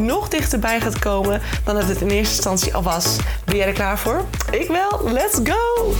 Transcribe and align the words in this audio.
nog 0.00 0.28
dichterbij 0.28 0.80
gaat 0.80 0.98
komen 0.98 1.40
dan 1.64 1.74
dat 1.74 1.84
het 1.84 2.00
in 2.00 2.08
eerste 2.08 2.34
instantie 2.34 2.74
al 2.74 2.82
was. 2.82 3.16
Ben 3.44 3.56
jij 3.56 3.66
er 3.66 3.72
klaar 3.72 3.98
voor? 3.98 4.24
Ik 4.50 4.68
wel. 4.68 5.12
Let's 5.12 5.40
go! 5.44 5.92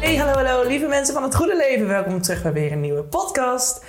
Hey, 0.00 0.16
hallo, 0.16 0.32
hallo, 0.32 0.68
lieve 0.68 0.86
mensen 0.86 1.14
van 1.14 1.22
het 1.22 1.34
goede 1.34 1.56
leven. 1.56 1.88
Welkom 1.88 2.22
terug 2.22 2.42
bij 2.42 2.52
weer 2.52 2.72
een 2.72 2.80
nieuwe 2.80 3.02
podcast. 3.02 3.84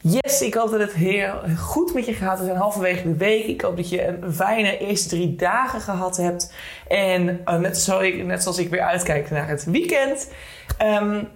Yes, 0.00 0.40
ik 0.40 0.54
hoop 0.54 0.70
dat 0.70 0.80
het 0.80 0.92
heel 0.92 1.32
goed 1.58 1.94
met 1.94 2.06
je 2.06 2.12
gaat. 2.12 2.38
We 2.38 2.44
zijn 2.44 2.56
halverwege 2.56 3.02
de 3.02 3.16
week. 3.16 3.46
Ik 3.46 3.60
hoop 3.60 3.76
dat 3.76 3.88
je 3.88 4.06
een 4.06 4.34
fijne 4.34 4.78
eerste 4.78 5.08
drie 5.08 5.36
dagen 5.36 5.80
gehad 5.80 6.16
hebt. 6.16 6.52
En 6.88 7.40
uh, 7.48 7.54
net, 7.54 7.78
zo 7.78 7.98
ik, 7.98 8.24
net 8.24 8.42
zoals 8.42 8.58
ik 8.58 8.70
weer 8.70 8.80
uitkijk 8.80 9.30
naar 9.30 9.48
het 9.48 9.64
weekend. 9.64 10.30
Um, 10.82 11.28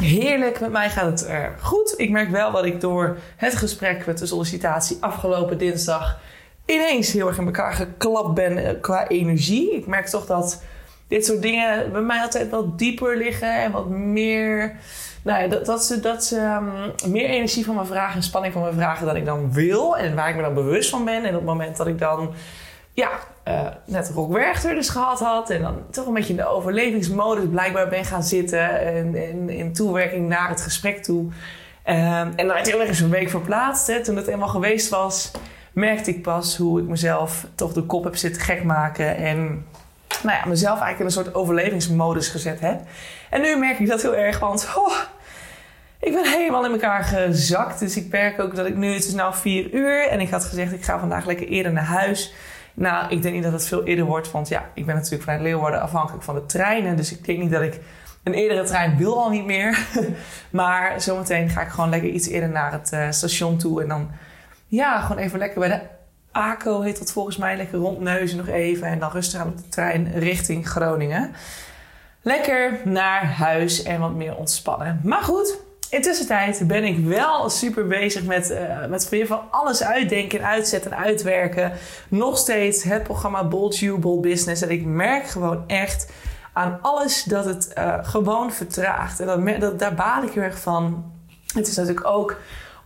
heerlijk, 0.00 0.60
met 0.60 0.70
mij 0.70 0.90
gaat 0.90 1.20
het 1.20 1.30
uh, 1.30 1.44
goed. 1.60 1.94
Ik 1.96 2.10
merk 2.10 2.30
wel 2.30 2.52
dat 2.52 2.64
ik 2.64 2.80
door 2.80 3.16
het 3.36 3.54
gesprek 3.54 4.06
met 4.06 4.18
de 4.18 4.26
sollicitatie 4.26 4.96
afgelopen 5.00 5.58
dinsdag 5.58 6.20
ineens 6.66 7.12
heel 7.12 7.26
erg 7.26 7.38
in 7.38 7.46
elkaar 7.46 7.72
geklapt 7.72 8.34
ben 8.34 8.58
uh, 8.58 8.70
qua 8.80 9.08
energie. 9.08 9.72
Ik 9.76 9.86
merk 9.86 10.06
toch 10.06 10.26
dat 10.26 10.62
dit 11.08 11.26
soort 11.26 11.42
dingen 11.42 11.92
bij 11.92 12.00
mij 12.00 12.20
altijd 12.20 12.50
wat 12.50 12.78
dieper 12.78 13.16
liggen 13.16 13.62
en 13.62 13.72
wat 13.72 13.88
meer 13.88 14.76
nou 15.22 15.42
ja, 15.42 15.48
dat, 15.48 15.66
dat 15.66 15.84
ze, 15.84 16.00
dat 16.00 16.24
ze 16.24 16.40
um, 16.40 17.10
meer 17.12 17.28
energie 17.28 17.64
van 17.64 17.74
me 17.74 17.84
vragen 17.84 18.16
en 18.16 18.22
spanning 18.22 18.52
van 18.52 18.62
me 18.62 18.72
vragen 18.72 19.06
dan 19.06 19.16
ik 19.16 19.24
dan 19.24 19.52
wil. 19.52 19.96
En 19.96 20.14
waar 20.14 20.28
ik 20.28 20.36
me 20.36 20.42
dan 20.42 20.54
bewust 20.54 20.90
van 20.90 21.04
ben. 21.04 21.22
En 21.22 21.28
op 21.28 21.34
het 21.34 21.44
moment 21.44 21.76
dat 21.76 21.86
ik 21.86 21.98
dan 21.98 22.32
ja, 22.92 23.10
uh, 23.48 23.66
net 23.86 24.10
Rock 24.14 24.32
Werchter 24.32 24.74
dus 24.74 24.88
gehad 24.88 25.18
had. 25.18 25.50
En 25.50 25.62
dan 25.62 25.76
toch 25.90 26.06
een 26.06 26.14
beetje 26.14 26.32
in 26.32 26.36
de 26.36 26.46
overlevingsmodus 26.46 27.48
blijkbaar 27.50 27.88
ben 27.88 28.04
gaan 28.04 28.22
zitten. 28.22 28.80
En, 28.80 29.14
en 29.14 29.50
in 29.50 29.72
toewerking 29.72 30.28
naar 30.28 30.48
het 30.48 30.60
gesprek 30.60 31.02
toe. 31.02 31.22
Um, 31.86 32.32
en 32.36 32.46
dan 32.46 32.56
heel 32.56 32.80
erg 32.80 33.00
een 33.00 33.10
week 33.10 33.30
verplaatst. 33.30 33.86
Hè. 33.86 34.02
Toen 34.02 34.16
het 34.16 34.26
eenmaal 34.26 34.48
geweest 34.48 34.88
was, 34.88 35.30
merkte 35.72 36.10
ik 36.10 36.22
pas 36.22 36.56
hoe 36.56 36.80
ik 36.80 36.86
mezelf 36.86 37.46
toch 37.54 37.72
de 37.72 37.82
kop 37.82 38.04
heb 38.04 38.16
zitten 38.16 38.42
gek 38.42 38.64
maken. 38.64 39.16
En 39.16 39.66
nou 40.22 40.36
ja, 40.36 40.48
mezelf 40.48 40.80
eigenlijk 40.80 40.98
in 40.98 41.04
een 41.04 41.24
soort 41.24 41.34
overlevingsmodus 41.34 42.28
gezet 42.28 42.60
heb. 42.60 42.80
En 43.30 43.40
nu 43.40 43.56
merk 43.56 43.78
ik 43.78 43.88
dat 43.88 44.02
heel 44.02 44.16
erg, 44.16 44.38
want 44.38 44.68
oh, 44.76 44.98
ik 46.00 46.12
ben 46.12 46.26
helemaal 46.26 46.64
in 46.64 46.72
elkaar 46.72 47.04
gezakt. 47.04 47.78
Dus 47.78 47.96
ik 47.96 48.10
merk 48.10 48.40
ook 48.40 48.56
dat 48.56 48.66
ik 48.66 48.76
nu, 48.76 48.92
het 48.94 49.04
is 49.04 49.12
nu 49.12 49.22
vier 49.30 49.70
uur 49.70 50.08
en 50.08 50.20
ik 50.20 50.30
had 50.30 50.44
gezegd 50.44 50.72
ik 50.72 50.84
ga 50.84 50.98
vandaag 50.98 51.24
lekker 51.24 51.46
eerder 51.46 51.72
naar 51.72 51.84
huis. 51.84 52.34
Nou, 52.74 53.10
ik 53.10 53.22
denk 53.22 53.34
niet 53.34 53.44
dat 53.44 53.52
het 53.52 53.66
veel 53.66 53.84
eerder 53.84 54.04
wordt, 54.04 54.30
want 54.30 54.48
ja, 54.48 54.70
ik 54.74 54.86
ben 54.86 54.94
natuurlijk 54.94 55.22
vanuit 55.22 55.42
Leeuwarden 55.42 55.80
afhankelijk 55.80 56.24
van 56.24 56.34
de 56.34 56.46
treinen. 56.46 56.96
Dus 56.96 57.12
ik 57.12 57.24
denk 57.24 57.38
niet 57.38 57.50
dat 57.50 57.62
ik 57.62 57.80
een 58.22 58.34
eerdere 58.34 58.64
trein 58.64 58.96
wil 58.96 59.22
al 59.22 59.30
niet 59.30 59.44
meer. 59.44 59.86
maar 60.50 61.00
zometeen 61.00 61.48
ga 61.48 61.60
ik 61.60 61.68
gewoon 61.68 61.90
lekker 61.90 62.10
iets 62.10 62.28
eerder 62.28 62.48
naar 62.48 62.72
het 62.72 62.90
uh, 62.94 63.10
station 63.10 63.56
toe 63.56 63.82
en 63.82 63.88
dan 63.88 64.10
ja, 64.66 65.00
gewoon 65.00 65.22
even 65.22 65.38
lekker 65.38 65.58
bij 65.58 65.68
de 65.68 65.80
ACO 66.32 66.80
heet 66.80 66.98
dat 66.98 67.12
volgens 67.12 67.36
mij. 67.36 67.56
Lekker 67.56 67.78
rondneuzen 67.78 68.36
nog 68.36 68.48
even. 68.48 68.86
En 68.86 68.98
dan 68.98 69.10
rustig 69.10 69.40
aan 69.40 69.52
de 69.56 69.68
trein 69.68 70.12
richting 70.12 70.68
Groningen. 70.68 71.32
Lekker 72.22 72.80
naar 72.84 73.24
huis 73.24 73.82
en 73.82 74.00
wat 74.00 74.14
meer 74.14 74.36
ontspannen. 74.36 75.00
Maar 75.02 75.22
goed, 75.22 75.58
intussen 75.92 76.66
ben 76.66 76.84
ik 76.84 76.98
wel 76.98 77.50
super 77.50 77.86
bezig 77.86 78.24
met, 78.24 78.50
uh, 78.50 78.86
met 78.86 79.08
weer 79.08 79.26
van 79.26 79.40
alles 79.50 79.82
uitdenken, 79.82 80.44
uitzetten 80.44 80.90
en 80.90 80.98
uitwerken. 80.98 81.72
Nog 82.08 82.38
steeds 82.38 82.82
het 82.82 83.02
programma 83.02 83.48
Bold 83.48 83.78
You, 83.78 83.98
Bold 83.98 84.20
Business. 84.20 84.62
En 84.62 84.70
ik 84.70 84.84
merk 84.84 85.26
gewoon 85.26 85.64
echt 85.66 86.10
aan 86.52 86.78
alles 86.82 87.24
dat 87.24 87.44
het 87.44 87.72
uh, 87.78 87.94
gewoon 88.02 88.52
vertraagt. 88.52 89.20
En 89.20 89.58
dat, 89.60 89.78
daar 89.78 89.94
baal 89.94 90.22
ik 90.22 90.32
heel 90.32 90.42
erg 90.42 90.58
van. 90.58 91.12
Het 91.54 91.68
is 91.68 91.76
natuurlijk 91.76 92.06
ook 92.06 92.36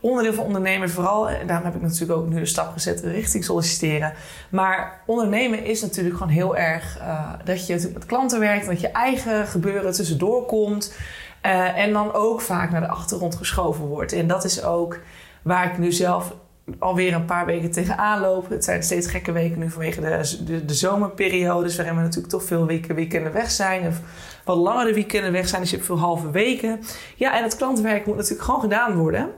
onderdeel 0.01 0.33
van 0.33 0.45
ondernemen 0.45 0.91
vooral, 0.91 1.29
en 1.29 1.47
daarom 1.47 1.65
heb 1.65 1.75
ik 1.75 1.83
natuurlijk 1.83 2.21
ook 2.21 2.29
nu 2.29 2.39
de 2.39 2.47
stap 2.47 2.73
gezet 2.73 3.01
richting 3.01 3.45
solliciteren. 3.45 4.13
Maar 4.51 5.01
ondernemen 5.07 5.65
is 5.65 5.81
natuurlijk 5.83 6.17
gewoon 6.17 6.33
heel 6.33 6.57
erg 6.57 6.99
uh, 6.99 7.33
dat 7.45 7.67
je 7.67 7.91
met 7.95 8.07
klanten 8.07 8.41
werkt, 8.41 8.67
dat 8.67 8.81
je 8.81 8.89
eigen 8.89 9.47
gebeuren 9.47 9.93
tussendoor 9.93 10.47
komt. 10.47 10.95
Uh, 11.43 11.79
en 11.79 11.93
dan 11.93 12.13
ook 12.13 12.41
vaak 12.41 12.71
naar 12.71 12.81
de 12.81 12.89
achtergrond 12.89 13.37
geschoven 13.37 13.85
wordt. 13.85 14.13
En 14.13 14.27
dat 14.27 14.45
is 14.45 14.65
ook 14.65 14.99
waar 15.43 15.73
ik 15.73 15.79
nu 15.79 15.93
zelf 15.93 16.35
alweer 16.79 17.15
een 17.15 17.25
paar 17.25 17.47
weken 17.47 17.71
tegenaan 17.71 18.21
loop. 18.21 18.49
Het 18.49 18.65
zijn 18.65 18.83
steeds 18.83 19.07
gekke 19.07 19.33
weken 19.33 19.59
nu 19.59 19.71
vanwege 19.71 20.01
de, 20.01 20.45
de, 20.45 20.65
de 20.65 20.75
zomerperiodes, 20.75 21.77
waarin 21.77 21.95
we 21.95 22.01
natuurlijk 22.01 22.33
toch 22.33 22.45
veel 22.45 22.67
weken, 22.67 22.95
weekenden 22.95 23.33
weg 23.33 23.51
zijn. 23.51 23.87
Of 23.87 24.01
wat 24.45 24.57
langere 24.57 24.95
weekenden 24.95 25.33
weg 25.33 25.49
zijn, 25.49 25.61
dus 25.61 25.71
je 25.71 25.77
hebt 25.77 25.89
veel 25.89 25.99
halve 25.99 26.31
weken. 26.31 26.81
Ja, 27.17 27.37
en 27.37 27.43
het 27.43 27.57
klantwerk 27.57 28.07
moet 28.07 28.17
natuurlijk 28.17 28.43
gewoon 28.43 28.61
gedaan 28.61 28.95
worden. 28.95 29.31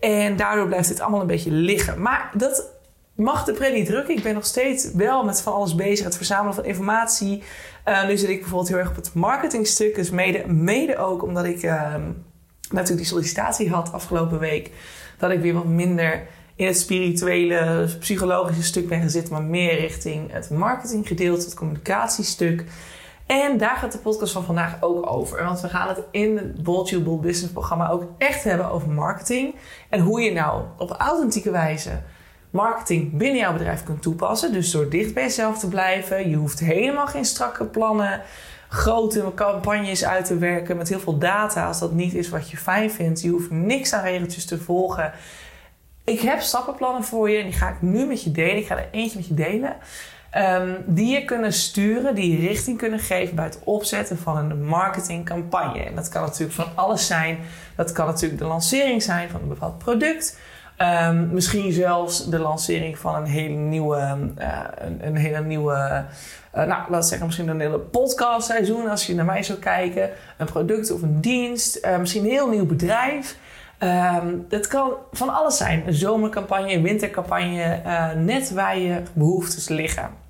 En 0.00 0.36
daardoor 0.36 0.66
blijft 0.66 0.88
dit 0.88 1.00
allemaal 1.00 1.20
een 1.20 1.26
beetje 1.26 1.50
liggen. 1.50 2.02
Maar 2.02 2.30
dat 2.34 2.73
mag 3.14 3.44
de 3.44 3.52
pret 3.52 3.74
niet 3.74 3.86
drukken. 3.86 4.16
Ik 4.16 4.22
ben 4.22 4.34
nog 4.34 4.46
steeds 4.46 4.92
wel 4.92 5.24
met 5.24 5.40
van 5.40 5.52
alles 5.52 5.74
bezig. 5.74 6.04
Het 6.04 6.16
verzamelen 6.16 6.54
van 6.54 6.64
informatie. 6.64 7.42
Uh, 7.88 8.06
nu 8.06 8.16
zit 8.16 8.28
ik 8.28 8.40
bijvoorbeeld 8.40 8.68
heel 8.68 8.78
erg 8.78 8.88
op 8.88 8.96
het 8.96 9.14
marketingstuk. 9.14 9.94
Dus 9.94 10.10
mede, 10.10 10.46
mede 10.46 10.96
ook 10.96 11.22
omdat 11.22 11.44
ik 11.44 11.62
uh, 11.62 11.94
natuurlijk 12.70 12.96
die 12.96 13.04
sollicitatie 13.04 13.70
had 13.70 13.92
afgelopen 13.92 14.38
week. 14.38 14.70
Dat 15.18 15.30
ik 15.30 15.40
weer 15.40 15.54
wat 15.54 15.64
minder 15.64 16.26
in 16.56 16.66
het 16.66 16.78
spirituele, 16.78 17.88
psychologische 17.98 18.62
stuk 18.62 18.88
ben 18.88 19.02
gezet. 19.02 19.30
Maar 19.30 19.42
meer 19.42 19.78
richting 19.78 20.32
het 20.32 20.50
marketinggedeelte, 20.50 21.44
het 21.44 21.54
communicatiestuk. 21.54 22.64
En 23.26 23.58
daar 23.58 23.76
gaat 23.76 23.92
de 23.92 23.98
podcast 23.98 24.32
van 24.32 24.44
vandaag 24.44 24.76
ook 24.82 25.10
over. 25.10 25.44
Want 25.44 25.60
we 25.60 25.68
gaan 25.68 25.88
het 25.88 26.02
in 26.10 26.36
het 26.36 26.62
Bold 26.62 26.88
You 26.88 27.18
Business 27.18 27.52
programma 27.52 27.88
ook 27.88 28.04
echt 28.18 28.44
hebben 28.44 28.70
over 28.70 28.90
marketing. 28.90 29.54
En 29.88 30.00
hoe 30.00 30.20
je 30.20 30.32
nou 30.32 30.62
op 30.78 30.90
authentieke 30.90 31.50
wijze 31.50 31.90
marketing 32.54 33.16
binnen 33.16 33.38
jouw 33.38 33.52
bedrijf 33.52 33.82
kunt 33.82 34.02
toepassen. 34.02 34.52
Dus 34.52 34.70
door 34.70 34.88
dicht 34.88 35.14
bij 35.14 35.22
jezelf 35.22 35.58
te 35.58 35.68
blijven. 35.68 36.30
Je 36.30 36.36
hoeft 36.36 36.60
helemaal 36.60 37.06
geen 37.06 37.24
strakke 37.24 37.64
plannen, 37.64 38.20
grote 38.68 39.32
campagnes 39.34 40.04
uit 40.04 40.24
te 40.24 40.38
werken 40.38 40.76
met 40.76 40.88
heel 40.88 41.00
veel 41.00 41.18
data. 41.18 41.66
Als 41.66 41.78
dat 41.78 41.92
niet 41.92 42.14
is 42.14 42.28
wat 42.28 42.50
je 42.50 42.56
fijn 42.56 42.90
vindt. 42.90 43.20
Je 43.20 43.28
hoeft 43.28 43.50
niks 43.50 43.92
aan 43.92 44.02
regeltjes 44.02 44.46
te 44.46 44.58
volgen. 44.58 45.12
Ik 46.04 46.20
heb 46.20 46.40
stappenplannen 46.40 47.04
voor 47.04 47.30
je 47.30 47.38
en 47.38 47.44
die 47.44 47.52
ga 47.52 47.68
ik 47.68 47.82
nu 47.82 48.06
met 48.06 48.22
je 48.22 48.30
delen. 48.30 48.56
Ik 48.56 48.66
ga 48.66 48.76
er 48.76 48.88
eentje 48.90 49.18
met 49.18 49.26
je 49.26 49.34
delen. 49.34 49.76
Um, 50.36 50.76
die 50.86 51.14
je 51.14 51.24
kunnen 51.24 51.52
sturen, 51.52 52.14
die 52.14 52.32
je 52.32 52.46
richting 52.46 52.78
kunnen 52.78 52.98
geven 52.98 53.34
bij 53.34 53.44
het 53.44 53.58
opzetten 53.64 54.18
van 54.18 54.36
een 54.36 54.64
marketingcampagne. 54.64 55.82
En 55.82 55.94
dat 55.94 56.08
kan 56.08 56.22
natuurlijk 56.22 56.54
van 56.54 56.68
alles 56.74 57.06
zijn. 57.06 57.38
Dat 57.76 57.92
kan 57.92 58.06
natuurlijk 58.06 58.40
de 58.40 58.46
lancering 58.46 59.02
zijn 59.02 59.28
van 59.28 59.40
een 59.40 59.48
bepaald 59.48 59.78
product. 59.78 60.38
Um, 60.78 61.28
misschien 61.32 61.72
zelfs 61.72 62.30
de 62.30 62.38
lancering 62.38 62.98
van 62.98 63.14
een 63.14 63.26
hele 63.26 63.54
nieuwe, 63.54 63.96
uh, 64.38 64.58
een, 64.74 65.06
een, 65.06 65.16
hele 65.16 65.40
nieuwe, 65.40 66.04
uh, 66.54 66.64
nou 66.64 66.82
we 66.88 67.02
zeggen 67.02 67.26
misschien 67.26 67.48
een 67.48 67.60
hele 67.60 67.78
podcastseizoen 67.78 68.88
als 68.88 69.06
je 69.06 69.14
naar 69.14 69.24
mij 69.24 69.42
zou 69.42 69.58
kijken. 69.58 70.10
Een 70.36 70.46
product 70.46 70.90
of 70.90 71.02
een 71.02 71.20
dienst, 71.20 71.84
uh, 71.84 71.98
misschien 71.98 72.24
een 72.24 72.30
heel 72.30 72.48
nieuw 72.48 72.66
bedrijf. 72.66 73.36
Um, 73.78 74.46
dat 74.48 74.66
kan 74.66 74.92
van 75.12 75.34
alles 75.34 75.56
zijn. 75.56 75.86
Een 75.86 75.94
zomercampagne, 75.94 76.72
een 76.72 76.82
wintercampagne, 76.82 77.80
net 78.16 78.52
waar 78.52 78.78
je 78.78 79.02
behoeftes 79.12 79.68
liggen. 79.68 80.23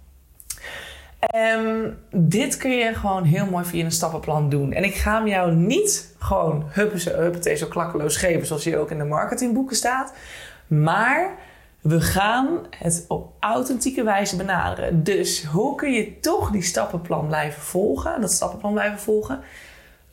Um, 1.35 1.99
dit 2.11 2.57
kun 2.57 2.71
je 2.71 2.95
gewoon 2.95 3.25
heel 3.25 3.47
mooi 3.47 3.65
via 3.65 3.85
een 3.85 3.91
stappenplan 3.91 4.49
doen. 4.49 4.73
En 4.73 4.85
ik 4.85 4.95
ga 4.95 5.17
hem 5.17 5.27
jou 5.27 5.53
niet 5.53 6.15
gewoon 6.19 6.65
huppatee 6.71 7.57
zo 7.57 7.67
klakkeloos 7.67 8.17
geven 8.17 8.47
zoals 8.47 8.65
hier 8.65 8.79
ook 8.79 8.91
in 8.91 8.99
de 8.99 9.05
marketingboeken 9.05 9.77
staat. 9.77 10.13
Maar 10.67 11.35
we 11.81 12.01
gaan 12.01 12.59
het 12.79 13.05
op 13.09 13.33
authentieke 13.41 14.05
wijze 14.05 14.37
benaderen. 14.37 15.05
Dus 15.05 15.45
hoe 15.45 15.75
kun 15.75 15.93
je 15.93 16.21
toch 16.21 16.51
die 16.51 16.63
stappenplan 16.63 17.27
blijven 17.27 17.63
volgen, 17.63 18.21
dat 18.21 18.33
stappenplan 18.33 18.73
blijven 18.73 18.99
volgen, 18.99 19.41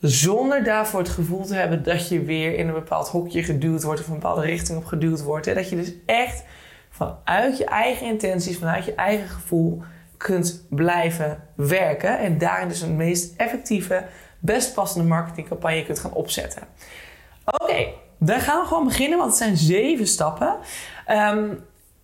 zonder 0.00 0.64
daarvoor 0.64 1.00
het 1.00 1.08
gevoel 1.08 1.44
te 1.44 1.54
hebben 1.54 1.82
dat 1.82 2.08
je 2.08 2.22
weer 2.22 2.54
in 2.54 2.68
een 2.68 2.74
bepaald 2.74 3.08
hokje 3.08 3.42
geduwd 3.42 3.82
wordt 3.82 4.00
of 4.00 4.06
een 4.06 4.12
bepaalde 4.12 4.40
richting 4.40 4.78
op 4.78 4.84
geduwd 4.84 5.22
wordt. 5.22 5.54
Dat 5.54 5.68
je 5.68 5.76
dus 5.76 5.92
echt 6.06 6.44
vanuit 6.90 7.58
je 7.58 7.64
eigen 7.64 8.06
intenties, 8.06 8.58
vanuit 8.58 8.84
je 8.84 8.94
eigen 8.94 9.28
gevoel 9.28 9.82
kunt 10.22 10.64
blijven 10.68 11.48
werken. 11.56 12.18
En 12.18 12.38
daarin 12.38 12.68
dus 12.68 12.80
een 12.80 12.96
meest 12.96 13.36
effectieve, 13.36 14.04
best 14.38 14.74
passende 14.74 15.08
marketingcampagne 15.08 15.84
kunt 15.84 15.98
gaan 15.98 16.12
opzetten. 16.12 16.62
Oké, 17.44 17.86
dan 18.18 18.40
gaan 18.40 18.60
we 18.60 18.66
gewoon 18.66 18.84
beginnen, 18.84 19.18
want 19.18 19.30
het 19.30 19.38
zijn 19.38 19.56
zeven 19.56 20.06
stappen. 20.06 20.56
Ehm, 21.06 21.54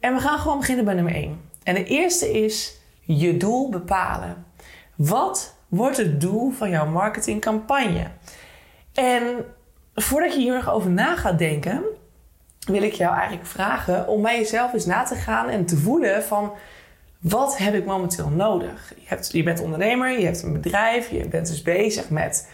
en 0.00 0.14
we 0.14 0.20
gaan 0.20 0.38
gewoon 0.38 0.58
beginnen 0.58 0.84
bij 0.84 0.94
nummer 0.94 1.14
1. 1.14 1.40
En 1.62 1.74
de 1.74 1.84
eerste 1.84 2.32
is 2.42 2.80
je 3.00 3.36
doel 3.36 3.68
bepalen. 3.68 4.46
Wat 4.96 5.56
wordt 5.68 5.96
het 5.96 6.20
doel 6.20 6.50
van 6.50 6.70
jouw 6.70 6.86
marketingcampagne? 6.86 8.06
En 8.94 9.44
voordat 9.94 10.32
je 10.32 10.40
hier 10.40 10.54
nog 10.54 10.70
over 10.70 10.90
na 10.90 11.16
gaat 11.16 11.38
denken, 11.38 11.82
wil 12.66 12.82
ik 12.82 12.92
jou 12.92 13.16
eigenlijk 13.16 13.46
vragen 13.46 14.08
om 14.08 14.22
bij 14.22 14.38
jezelf 14.38 14.72
eens 14.72 14.86
na 14.86 15.02
te 15.02 15.14
gaan 15.14 15.48
en 15.48 15.66
te 15.66 15.76
voelen 15.76 16.24
van 16.24 16.52
wat 17.18 17.58
heb 17.58 17.74
ik 17.74 17.84
momenteel 17.84 18.28
nodig? 18.28 18.92
Je, 18.96 19.06
hebt, 19.08 19.32
je 19.32 19.42
bent 19.42 19.60
ondernemer, 19.60 20.18
je 20.18 20.24
hebt 20.24 20.42
een 20.42 20.52
bedrijf, 20.52 21.10
je 21.10 21.28
bent 21.28 21.46
dus 21.46 21.62
bezig 21.62 22.10
met 22.10 22.50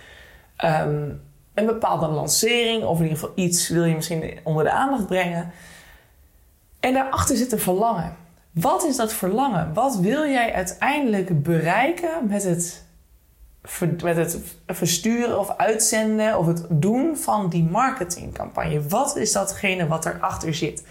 ehm, 0.57 1.11
een 1.55 1.67
bepaalde 1.67 2.07
lancering 2.07 2.85
of 2.85 2.97
in 2.97 3.03
ieder 3.03 3.19
geval 3.19 3.35
iets 3.35 3.69
wil 3.69 3.85
je 3.85 3.95
misschien 3.95 4.39
onder 4.43 4.65
de 4.65 4.71
aandacht 4.71 5.07
brengen. 5.07 5.53
En 6.81 6.93
daarachter 6.93 7.37
zit 7.37 7.53
een 7.53 7.59
verlangen. 7.59 8.17
Wat 8.53 8.85
is 8.85 8.97
dat 8.97 9.13
verlangen? 9.13 9.73
Wat 9.75 9.97
wil 9.97 10.27
jij 10.27 10.55
uiteindelijk 10.55 11.43
bereiken 11.43 12.27
met 12.27 12.43
het, 12.43 12.85
met 14.03 14.17
het 14.17 14.39
versturen 14.67 15.39
of 15.39 15.57
uitzenden 15.57 16.39
of 16.39 16.47
het 16.47 16.67
doen 16.71 17.17
van 17.17 17.49
die 17.49 17.65
marketingcampagne? 17.65 18.89
Wat 18.89 19.17
is 19.17 19.33
datgene 19.33 19.87
wat 19.87 20.07
erachter 20.07 20.55
zit? 20.55 20.85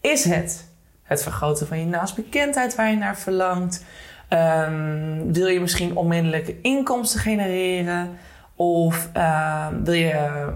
Is 0.00 0.24
het 0.24 0.69
het 1.10 1.22
vergroten 1.22 1.66
van 1.66 1.78
je 1.78 1.86
naastbekendheid 1.86 2.74
waar 2.74 2.90
je 2.90 2.96
naar 2.96 3.18
verlangt? 3.18 3.84
Um, 4.28 5.32
wil 5.32 5.46
je 5.46 5.60
misschien 5.60 5.96
onmiddellijke 5.96 6.60
inkomsten 6.60 7.20
genereren? 7.20 8.18
Of 8.54 9.10
uh, 9.16 9.66
wil 9.82 9.94
je 9.94 10.48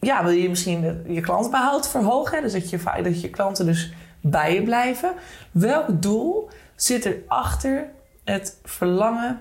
ja, 0.00 0.24
wil 0.24 0.32
je 0.32 0.48
misschien 0.48 1.04
je 1.06 1.20
klantbehoud 1.20 1.88
verhogen? 1.88 2.42
Dus 2.42 2.52
dat 2.52 2.70
je, 2.70 2.80
dat 3.02 3.20
je 3.20 3.30
klanten 3.30 3.66
dus 3.66 3.92
bij 4.20 4.54
je 4.54 4.62
blijven. 4.62 5.14
Welk 5.50 6.02
doel 6.02 6.48
zit 6.74 7.04
er 7.04 7.16
achter 7.26 7.86
het 8.24 8.58
verlangen 8.64 9.40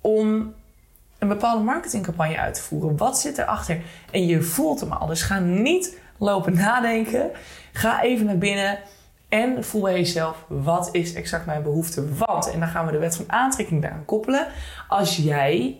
om 0.00 0.54
een 1.18 1.28
bepaalde 1.28 1.64
marketingcampagne 1.64 2.38
uit 2.38 2.54
te 2.54 2.62
voeren? 2.62 2.96
Wat 2.96 3.18
zit 3.18 3.38
erachter? 3.38 3.80
En 4.10 4.26
je 4.26 4.42
voelt 4.42 4.80
hem 4.80 4.92
al. 4.92 5.06
Dus 5.06 5.22
ga 5.22 5.38
niet 5.38 5.98
lopen 6.18 6.54
nadenken. 6.54 7.30
Ga 7.72 8.02
even 8.02 8.26
naar 8.26 8.38
binnen 8.38 8.78
en 9.28 9.64
voel 9.64 9.90
jezelf, 9.90 10.44
wat 10.46 10.88
is 10.92 11.14
exact 11.14 11.46
mijn 11.46 11.62
behoefte? 11.62 12.14
Want, 12.14 12.50
en 12.50 12.60
dan 12.60 12.68
gaan 12.68 12.86
we 12.86 12.92
de 12.92 12.98
wet 12.98 13.16
van 13.16 13.32
aantrekking 13.32 13.82
daaraan 13.82 14.04
koppelen. 14.04 14.46
Als 14.88 15.16
jij, 15.16 15.78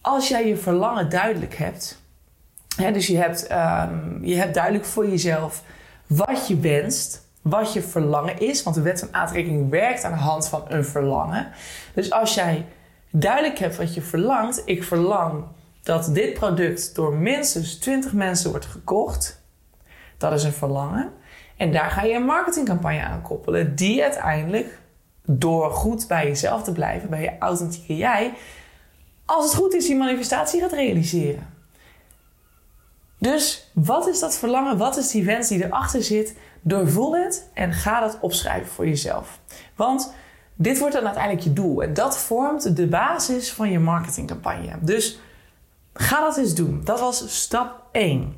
als 0.00 0.28
jij 0.28 0.46
je 0.46 0.56
verlangen 0.56 1.10
duidelijk 1.10 1.54
hebt, 1.54 2.02
hè, 2.76 2.92
dus 2.92 3.06
je 3.06 3.16
hebt, 3.16 3.52
um, 3.52 4.24
je 4.24 4.34
hebt 4.34 4.54
duidelijk 4.54 4.84
voor 4.84 5.08
jezelf 5.08 5.62
wat 6.06 6.48
je 6.48 6.56
wenst, 6.56 7.28
wat 7.42 7.72
je 7.72 7.82
verlangen 7.82 8.38
is. 8.38 8.62
Want 8.62 8.76
de 8.76 8.82
wet 8.82 8.98
van 8.98 9.14
aantrekking 9.14 9.70
werkt 9.70 10.04
aan 10.04 10.12
de 10.12 10.18
hand 10.18 10.48
van 10.48 10.64
een 10.68 10.84
verlangen. 10.84 11.48
Dus 11.94 12.10
als 12.10 12.34
jij 12.34 12.66
duidelijk 13.10 13.58
hebt 13.58 13.76
wat 13.76 13.94
je 13.94 14.02
verlangt, 14.02 14.62
ik 14.64 14.84
verlang 14.84 15.44
dat 15.82 16.10
dit 16.14 16.34
product 16.34 16.94
door 16.94 17.14
minstens 17.14 17.78
20 17.78 18.12
mensen 18.12 18.50
wordt 18.50 18.66
gekocht, 18.66 19.42
dat 20.18 20.32
is 20.32 20.44
een 20.44 20.52
verlangen. 20.52 21.12
En 21.60 21.72
daar 21.72 21.90
ga 21.90 22.02
je 22.02 22.14
een 22.14 22.24
marketingcampagne 22.24 23.02
aan 23.02 23.22
koppelen, 23.22 23.74
die 23.76 24.02
uiteindelijk, 24.02 24.78
door 25.22 25.70
goed 25.70 26.08
bij 26.08 26.26
jezelf 26.26 26.62
te 26.62 26.72
blijven, 26.72 27.10
bij 27.10 27.22
je 27.22 27.38
authentieke 27.38 27.96
jij, 27.96 28.34
als 29.24 29.44
het 29.44 29.54
goed 29.54 29.74
is, 29.74 29.86
die 29.86 29.96
manifestatie 29.96 30.60
gaat 30.60 30.72
realiseren. 30.72 31.46
Dus 33.18 33.70
wat 33.74 34.06
is 34.06 34.20
dat 34.20 34.38
verlangen? 34.38 34.78
Wat 34.78 34.96
is 34.96 35.10
die 35.10 35.24
wens 35.24 35.48
die 35.48 35.64
erachter 35.64 36.02
zit? 36.02 36.36
Doorvoel 36.60 37.16
het 37.16 37.48
en 37.54 37.72
ga 37.72 38.00
dat 38.00 38.18
opschrijven 38.20 38.72
voor 38.72 38.86
jezelf. 38.86 39.38
Want 39.76 40.14
dit 40.54 40.78
wordt 40.78 40.94
dan 40.94 41.04
uiteindelijk 41.04 41.44
je 41.44 41.52
doel 41.52 41.82
en 41.82 41.94
dat 41.94 42.18
vormt 42.18 42.76
de 42.76 42.86
basis 42.86 43.52
van 43.52 43.70
je 43.70 43.78
marketingcampagne. 43.78 44.72
Dus 44.80 45.18
ga 45.92 46.20
dat 46.20 46.36
eens 46.36 46.54
doen. 46.54 46.80
Dat 46.84 47.00
was 47.00 47.42
stap 47.42 47.82
1. 47.92 48.34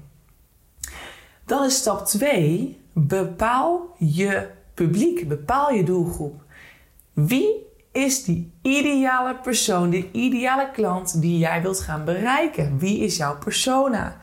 Dan 1.45 1.65
is 1.65 1.77
stap 1.77 2.07
2 2.07 2.81
Bepaal 2.93 3.94
je 3.99 4.50
publiek, 4.75 5.29
bepaal 5.29 5.71
je 5.71 5.85
doelgroep. 5.85 6.43
Wie 7.12 7.67
is 7.93 8.25
die 8.25 8.53
ideale 8.62 9.35
persoon, 9.35 9.91
die 9.91 10.09
ideale 10.12 10.71
klant 10.71 11.21
die 11.21 11.39
jij 11.39 11.62
wilt 11.62 11.81
gaan 11.81 12.05
bereiken? 12.05 12.79
Wie 12.79 12.99
is 12.99 13.17
jouw 13.17 13.39
persona? 13.39 14.17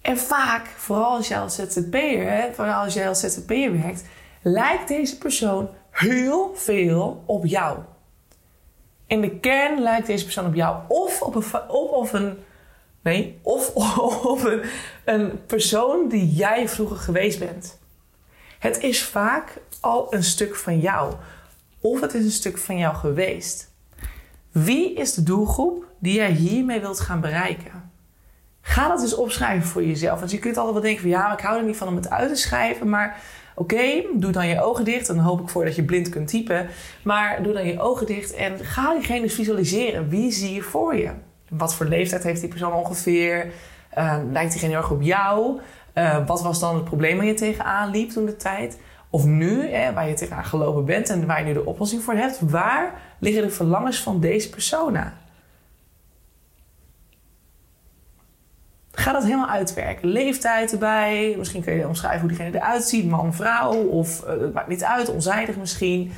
En 0.00 0.18
vaak, 0.18 0.66
vooral 0.66 1.16
als 1.16 1.28
jij 1.28 1.40
als 1.40 1.54
ZZP'er, 1.54 2.54
vooral 2.54 2.82
als 2.82 2.94
jij 2.94 3.08
als 3.08 3.20
ZZP'er 3.20 3.72
werkt, 3.82 4.04
lijkt 4.42 4.88
deze 4.88 5.18
persoon 5.18 5.68
heel 5.90 6.50
veel 6.54 7.22
op 7.26 7.46
jou. 7.46 7.78
In 9.06 9.20
de 9.20 9.38
kern 9.40 9.80
lijkt 9.80 10.06
deze 10.06 10.24
persoon 10.24 10.46
op 10.46 10.54
jou 10.54 10.78
of 10.88 11.22
op 11.22 11.34
een, 11.34 11.44
een 12.12 12.36
Nee, 13.04 13.38
of 13.42 13.72
een, 15.04 15.44
persoon 15.46 16.08
die 16.08 16.28
jij 16.28 16.68
vroeger 16.68 16.96
geweest 16.96 17.38
bent. 17.38 17.78
Het 18.58 18.82
is 18.82 19.04
vaak 19.04 19.60
al 19.80 20.14
een 20.14 20.24
stuk 20.24 20.56
van 20.56 20.80
jou. 20.80 21.14
Of 21.80 22.00
het 22.00 22.14
is 22.14 22.24
een 22.24 22.30
stuk 22.30 22.58
van 22.58 22.78
jou 22.78 22.94
geweest. 22.94 23.72
Wie 24.50 24.94
is 24.94 25.14
de 25.14 25.22
doelgroep 25.22 25.84
die 25.98 26.14
jij 26.14 26.30
hiermee 26.30 26.80
wilt 26.80 27.00
gaan 27.00 27.20
bereiken? 27.20 27.90
Ga 28.60 28.88
dat 28.88 29.00
eens 29.00 29.14
opschrijven 29.14 29.68
voor 29.68 29.84
jezelf. 29.84 30.18
Want 30.18 30.30
je 30.30 30.38
kunt 30.38 30.56
altijd 30.56 30.74
wel 30.74 30.82
denken 30.82 31.02
van 31.02 31.10
ja, 31.10 31.32
ik 31.32 31.40
hou 31.40 31.58
er 31.58 31.64
niet 31.64 31.76
van 31.76 31.88
om 31.88 31.96
het 31.96 32.10
uit 32.10 32.28
te 32.28 32.40
schrijven. 32.40 32.88
Maar 32.88 33.20
oké, 33.54 34.02
doe 34.14 34.32
dan 34.32 34.48
je 34.48 34.62
ogen 34.62 34.84
dicht. 34.84 35.08
En 35.08 35.14
dan 35.16 35.24
hoop 35.24 35.40
ik 35.40 35.48
voor 35.48 35.64
dat 35.64 35.76
je 35.76 35.84
blind 35.84 36.08
kunt 36.08 36.28
typen. 36.28 36.68
Maar 37.02 37.42
doe 37.42 37.52
dan 37.52 37.66
je 37.66 37.80
ogen 37.80 38.06
dicht 38.06 38.34
en 38.34 38.58
ga 38.58 38.94
diegene 38.94 39.30
visualiseren. 39.30 40.08
Wie 40.08 40.32
zie 40.32 40.54
je 40.54 40.62
voor 40.62 40.96
je? 40.96 41.10
Wat 41.48 41.74
voor 41.74 41.86
leeftijd 41.86 42.22
heeft 42.22 42.40
die 42.40 42.48
persoon 42.48 42.72
ongeveer? 42.72 43.52
Uh, 43.98 44.16
lijkt 44.30 44.50
diegene 44.50 44.72
heel 44.72 44.80
erg 44.80 44.90
op 44.90 45.02
jou? 45.02 45.60
Uh, 45.94 46.26
wat 46.26 46.42
was 46.42 46.60
dan 46.60 46.74
het 46.74 46.84
probleem 46.84 47.16
waar 47.16 47.26
je 47.26 47.34
tegenaan 47.34 47.90
liep 47.90 48.10
toen 48.10 48.26
de 48.26 48.36
tijd? 48.36 48.78
Of 49.10 49.24
nu, 49.24 49.68
hè, 49.68 49.92
waar 49.92 50.08
je 50.08 50.14
tegenaan 50.14 50.44
gelopen 50.44 50.84
bent 50.84 51.10
en 51.10 51.26
waar 51.26 51.38
je 51.38 51.44
nu 51.44 51.52
de 51.52 51.64
oplossing 51.64 52.02
voor 52.02 52.14
hebt. 52.14 52.40
Waar 52.40 53.00
liggen 53.18 53.42
de 53.42 53.50
verlangens 53.50 54.02
van 54.02 54.20
deze 54.20 54.50
persona? 54.50 55.12
Ga 58.92 59.12
dat 59.12 59.22
helemaal 59.22 59.48
uitwerken. 59.48 60.08
Leeftijd 60.08 60.72
erbij. 60.72 61.34
Misschien 61.38 61.62
kun 61.62 61.74
je 61.74 61.86
omschrijven 61.86 62.20
hoe 62.20 62.28
diegene 62.28 62.56
eruit 62.56 62.84
ziet. 62.84 63.08
Man, 63.08 63.34
vrouw. 63.34 63.74
Of 63.74 64.24
uh, 64.24 64.40
het 64.40 64.52
maakt 64.52 64.68
niet 64.68 64.84
uit. 64.84 65.08
Onzijdig 65.08 65.56
misschien. 65.56 66.12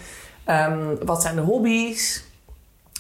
Um, 0.49 1.05
wat 1.05 1.23
zijn 1.23 1.35
de 1.35 1.41
hobby's? 1.41 2.25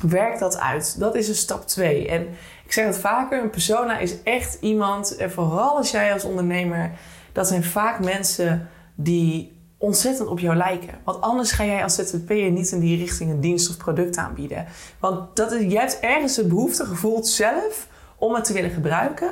Werk 0.02 0.38
dat 0.38 0.58
uit. 0.58 0.98
Dat 0.98 1.14
is 1.14 1.28
een 1.28 1.34
stap 1.34 1.66
2. 1.66 2.08
En 2.08 2.22
ik 2.64 2.72
zeg 2.72 2.86
het 2.86 2.98
vaker, 2.98 3.42
een 3.42 3.50
persona 3.50 3.98
is 3.98 4.22
echt 4.22 4.58
iemand, 4.60 5.16
en 5.16 5.30
vooral 5.30 5.76
als 5.76 5.90
jij 5.90 6.12
als 6.12 6.24
ondernemer, 6.24 6.90
dat 7.32 7.48
zijn 7.48 7.64
vaak 7.64 8.04
mensen 8.04 8.68
die 8.94 9.54
ontzettend 9.78 10.28
op 10.28 10.38
jou 10.38 10.56
lijken. 10.56 10.94
Want 11.04 11.20
anders 11.20 11.52
ga 11.52 11.64
jij 11.64 11.82
als 11.82 11.94
ZZP'er 11.94 12.50
niet 12.50 12.70
in 12.70 12.80
die 12.80 12.98
richting 12.98 13.30
een 13.30 13.40
dienst 13.40 13.68
of 13.68 13.76
product 13.76 14.16
aanbieden. 14.16 14.66
Want 15.00 15.36
dat 15.36 15.52
is, 15.52 15.72
jij 15.72 15.80
hebt 15.80 16.00
ergens 16.00 16.34
de 16.34 16.46
behoefte 16.46 16.84
gevoeld 16.84 17.28
zelf 17.28 17.88
om 18.16 18.34
het 18.34 18.44
te 18.44 18.52
willen 18.52 18.70
gebruiken. 18.70 19.30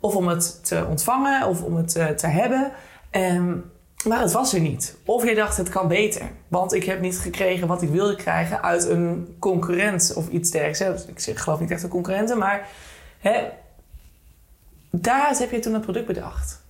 Of 0.00 0.16
om 0.16 0.28
het 0.28 0.64
te 0.64 0.86
ontvangen 0.88 1.46
of 1.46 1.62
om 1.62 1.76
het 1.76 1.96
eh, 1.96 2.06
te 2.06 2.26
hebben. 2.26 2.72
Um, 3.10 3.72
maar 4.04 4.20
het 4.20 4.32
was 4.32 4.52
er 4.52 4.60
niet. 4.60 4.96
Of 5.04 5.28
je 5.28 5.34
dacht, 5.34 5.56
het 5.56 5.68
kan 5.68 5.88
beter. 5.88 6.22
Want 6.48 6.72
ik 6.72 6.84
heb 6.84 7.00
niet 7.00 7.18
gekregen 7.18 7.66
wat 7.66 7.82
ik 7.82 7.88
wilde 7.88 8.16
krijgen 8.16 8.62
uit 8.62 8.88
een 8.88 9.36
concurrent 9.38 10.12
of 10.16 10.28
iets 10.28 10.50
dergelijks. 10.50 11.06
Ik 11.06 11.20
zeg, 11.20 11.42
geloof 11.42 11.60
niet 11.60 11.70
echt 11.70 11.82
een 11.82 11.88
concurrenten, 11.88 12.38
maar 12.38 12.68
hè, 13.18 13.48
daaruit 14.90 15.38
heb 15.38 15.50
je 15.50 15.58
toen 15.58 15.72
het 15.72 15.82
product 15.82 16.06
bedacht. 16.06 16.62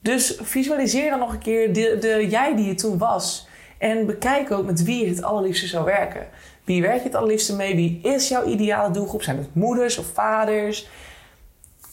Dus 0.00 0.38
visualiseer 0.42 1.10
dan 1.10 1.18
nog 1.18 1.32
een 1.32 1.38
keer 1.38 1.72
de, 1.72 1.96
de 2.00 2.28
jij 2.28 2.56
die 2.56 2.66
je 2.66 2.74
toen 2.74 2.98
was. 2.98 3.48
En 3.78 4.06
bekijk 4.06 4.50
ook 4.50 4.64
met 4.64 4.84
wie 4.84 5.04
je 5.04 5.10
het 5.10 5.22
allerliefste 5.22 5.66
zou 5.66 5.84
werken. 5.84 6.28
Wie 6.64 6.82
werk 6.82 6.98
je 6.98 7.02
het 7.02 7.14
allerliefste 7.14 7.56
mee? 7.56 7.74
Wie 7.74 8.00
is 8.02 8.28
jouw 8.28 8.44
ideale 8.44 8.90
doelgroep? 8.90 9.22
Zijn 9.22 9.36
het 9.36 9.54
moeders 9.54 9.98
of 9.98 10.06
vaders? 10.06 10.88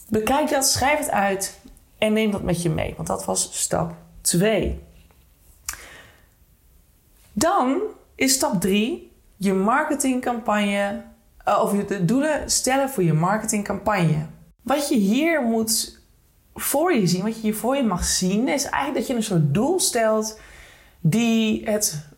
Bekijk 0.08 0.50
dat, 0.50 0.68
schrijf 0.68 0.98
het 0.98 1.10
uit 1.10 1.60
en 1.98 2.12
neem 2.12 2.30
dat 2.30 2.42
met 2.42 2.62
je 2.62 2.70
mee. 2.70 2.94
Want 2.96 3.08
dat 3.08 3.24
was 3.24 3.48
stap 3.52 3.94
2. 4.28 4.80
Dan 7.32 7.80
is 8.14 8.32
stap 8.32 8.60
3 8.60 9.08
je 9.36 9.52
marketingcampagne, 9.52 11.02
uh, 11.48 11.60
of 11.62 11.72
je 11.72 11.84
de 11.84 12.04
doelen 12.04 12.50
stellen 12.50 12.90
voor 12.90 13.02
je 13.02 13.12
marketingcampagne. 13.12 14.26
Wat 14.62 14.88
je 14.88 14.96
hier 14.96 15.42
moet 15.42 16.00
voor 16.54 16.94
je 16.94 17.06
zien, 17.06 17.22
wat 17.22 17.34
je 17.34 17.40
hier 17.40 17.54
voor 17.54 17.76
je 17.76 17.82
mag 17.82 18.04
zien, 18.04 18.48
is 18.48 18.64
eigenlijk 18.64 18.94
dat 18.94 19.06
je 19.06 19.14
een 19.14 19.22
soort 19.22 19.54
doel 19.54 19.80
stelt 19.80 20.40
die 21.00 21.64
het 21.64 22.08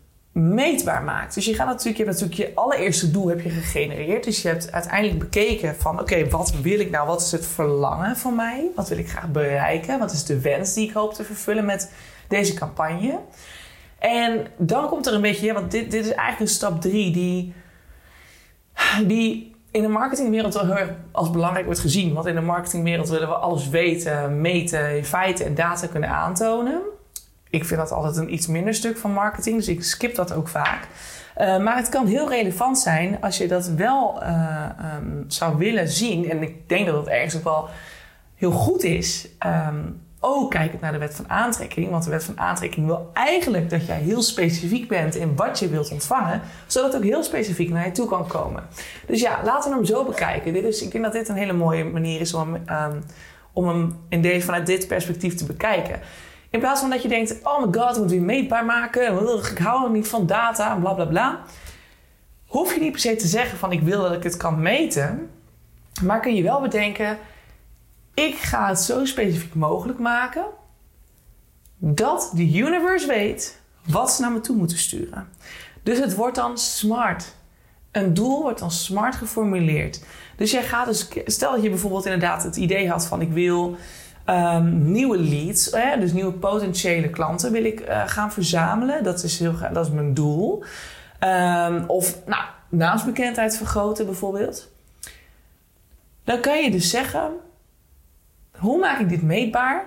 meetbaar 0.48 1.02
maakt. 1.02 1.34
Dus 1.34 1.44
je 1.44 1.54
gaat 1.54 1.66
natuurlijk, 1.66 1.96
je 1.96 2.04
hebt 2.04 2.20
natuurlijk 2.20 2.48
je 2.48 2.54
allereerste 2.54 3.10
doel 3.10 3.28
heb 3.28 3.40
je 3.40 3.50
gegenereerd. 3.50 4.24
Dus 4.24 4.42
je 4.42 4.48
hebt 4.48 4.72
uiteindelijk 4.72 5.18
bekeken 5.18 5.76
van 5.76 6.00
oké, 6.00 6.28
wat 6.28 6.52
wil 6.62 6.80
ik 6.80 6.90
nou? 6.90 7.06
Wat 7.06 7.20
is 7.20 7.32
het 7.32 7.46
verlangen 7.46 8.16
van 8.16 8.34
mij? 8.34 8.70
Wat 8.74 8.88
wil 8.88 8.98
ik 8.98 9.08
graag 9.08 9.30
bereiken? 9.30 9.98
Wat 9.98 10.12
is 10.12 10.24
de 10.24 10.40
wens 10.40 10.74
die 10.74 10.88
ik 10.88 10.94
hoop 10.94 11.14
te 11.14 11.24
vervullen 11.24 11.64
met 11.64 11.92
deze 12.28 12.54
campagne? 12.54 13.18
En 13.98 14.46
dan 14.56 14.88
komt 14.88 15.06
er 15.06 15.14
een 15.14 15.20
beetje, 15.20 15.52
want 15.52 15.70
dit, 15.70 15.90
dit 15.90 16.04
is 16.04 16.12
eigenlijk 16.12 16.50
stap 16.50 16.80
drie 16.80 17.12
die, 17.12 17.54
die 19.06 19.54
in 19.70 19.82
de 19.82 19.88
marketingwereld 19.88 20.54
wel 20.54 20.64
heel 20.64 20.76
erg 20.76 20.90
als 21.10 21.30
belangrijk 21.30 21.64
wordt 21.64 21.80
gezien. 21.80 22.14
Want 22.14 22.26
in 22.26 22.34
de 22.34 22.40
marketingwereld 22.40 23.08
willen 23.08 23.28
we 23.28 23.34
alles 23.34 23.68
weten, 23.68 24.40
meten, 24.40 25.04
feiten 25.04 25.46
en 25.46 25.54
data 25.54 25.86
kunnen 25.86 26.10
aantonen. 26.10 26.80
Ik 27.50 27.64
vind 27.64 27.80
dat 27.80 27.92
altijd 27.92 28.16
een 28.16 28.32
iets 28.32 28.46
minder 28.46 28.74
stuk 28.74 28.96
van 28.96 29.12
marketing, 29.12 29.56
dus 29.56 29.68
ik 29.68 29.84
skip 29.84 30.14
dat 30.14 30.32
ook 30.32 30.48
vaak. 30.48 30.88
Uh, 31.38 31.58
maar 31.58 31.76
het 31.76 31.88
kan 31.88 32.06
heel 32.06 32.28
relevant 32.28 32.78
zijn 32.78 33.20
als 33.20 33.38
je 33.38 33.48
dat 33.48 33.68
wel 33.68 34.22
uh, 34.22 34.68
um, 34.96 35.24
zou 35.26 35.56
willen 35.56 35.88
zien. 35.88 36.30
En 36.30 36.42
ik 36.42 36.68
denk 36.68 36.86
dat 36.86 36.96
het 36.96 37.08
ergens 37.08 37.36
ook 37.36 37.44
wel 37.44 37.68
heel 38.34 38.50
goed 38.50 38.82
is. 38.82 39.28
Um, 39.46 40.02
ook 40.20 40.50
kijkend 40.50 40.80
naar 40.80 40.92
de 40.92 40.98
wet 40.98 41.14
van 41.14 41.30
aantrekking. 41.30 41.90
Want 41.90 42.04
de 42.04 42.10
wet 42.10 42.24
van 42.24 42.40
aantrekking 42.40 42.86
wil 42.86 43.10
eigenlijk 43.12 43.70
dat 43.70 43.86
jij 43.86 44.00
heel 44.00 44.22
specifiek 44.22 44.88
bent 44.88 45.14
in 45.14 45.36
wat 45.36 45.58
je 45.58 45.68
wilt 45.68 45.90
ontvangen. 45.90 46.40
Zodat 46.66 46.92
het 46.92 47.02
ook 47.02 47.08
heel 47.08 47.22
specifiek 47.22 47.70
naar 47.70 47.86
je 47.86 47.92
toe 47.92 48.08
kan 48.08 48.26
komen. 48.26 48.62
Dus 49.06 49.20
ja, 49.20 49.40
laten 49.44 49.70
we 49.70 49.76
hem 49.76 49.84
zo 49.84 50.04
bekijken. 50.04 50.52
Dit 50.52 50.64
is, 50.64 50.82
ik 50.82 50.92
denk 50.92 51.04
dat 51.04 51.12
dit 51.12 51.28
een 51.28 51.36
hele 51.36 51.52
mooie 51.52 51.84
manier 51.84 52.20
is 52.20 52.34
om, 52.34 52.54
um, 52.54 53.04
om 53.52 53.68
hem 53.68 53.96
in 54.08 54.22
deze, 54.22 54.44
vanuit 54.44 54.66
dit 54.66 54.86
perspectief 54.86 55.34
te 55.34 55.44
bekijken. 55.44 56.00
In 56.50 56.60
plaats 56.60 56.80
van 56.80 56.90
dat 56.90 57.02
je 57.02 57.08
denkt, 57.08 57.36
oh 57.42 57.64
my 57.64 57.80
god, 57.80 57.98
moet 57.98 58.10
weer 58.10 58.22
meetbaar 58.22 58.64
maken. 58.64 59.02
Ik 59.50 59.58
hou 59.58 59.84
er 59.84 59.90
niet 59.90 60.08
van 60.08 60.26
data, 60.26 60.74
bla 60.74 60.92
bla 60.92 61.04
bla. 61.04 61.40
Hoef 62.46 62.74
je 62.74 62.80
niet 62.80 62.90
per 62.90 63.00
se 63.00 63.16
te 63.16 63.26
zeggen 63.26 63.58
van 63.58 63.72
ik 63.72 63.80
wil 63.80 64.02
dat 64.02 64.12
ik 64.12 64.22
het 64.22 64.36
kan 64.36 64.62
meten. 64.62 65.30
Maar 66.02 66.20
kun 66.20 66.34
je 66.34 66.42
wel 66.42 66.60
bedenken, 66.60 67.18
ik 68.14 68.34
ga 68.34 68.68
het 68.68 68.80
zo 68.80 69.04
specifiek 69.04 69.54
mogelijk 69.54 69.98
maken 69.98 70.44
dat 71.76 72.30
de 72.34 72.56
universe 72.56 73.06
weet 73.06 73.60
wat 73.86 74.12
ze 74.12 74.20
naar 74.20 74.32
me 74.32 74.40
toe 74.40 74.56
moeten 74.56 74.78
sturen. 74.78 75.28
Dus 75.82 75.98
het 75.98 76.14
wordt 76.14 76.36
dan 76.36 76.58
smart. 76.58 77.34
Een 77.92 78.14
doel 78.14 78.42
wordt 78.42 78.58
dan 78.58 78.70
smart 78.70 79.14
geformuleerd. 79.14 80.04
Dus 80.36 80.50
jij 80.50 80.62
gaat 80.62 80.86
dus, 80.86 81.08
stel 81.24 81.52
dat 81.52 81.62
je 81.62 81.68
bijvoorbeeld 81.68 82.04
inderdaad 82.04 82.42
het 82.42 82.56
idee 82.56 82.90
had 82.90 83.06
van 83.06 83.20
ik 83.20 83.32
wil 83.32 83.76
um, 84.30 84.90
nieuwe 84.90 85.18
leads, 85.18 85.70
dus 85.98 86.12
nieuwe 86.12 86.32
potentiële 86.32 87.10
klanten 87.10 87.52
wil 87.52 87.64
ik 87.64 87.80
uh, 87.80 88.02
gaan 88.06 88.32
verzamelen. 88.32 89.04
Dat 89.04 89.22
is, 89.22 89.38
heel, 89.38 89.54
dat 89.72 89.86
is 89.86 89.92
mijn 89.92 90.14
doel. 90.14 90.64
Um, 91.24 91.84
of 91.86 92.26
nou, 92.26 92.44
naamsbekendheid 92.68 93.56
vergroten 93.56 94.06
bijvoorbeeld. 94.06 94.68
Dan 96.24 96.40
kan 96.40 96.62
je 96.62 96.70
dus 96.70 96.90
zeggen, 96.90 97.30
hoe 98.58 98.78
maak 98.78 98.98
ik 98.98 99.08
dit 99.08 99.22
meetbaar? 99.22 99.84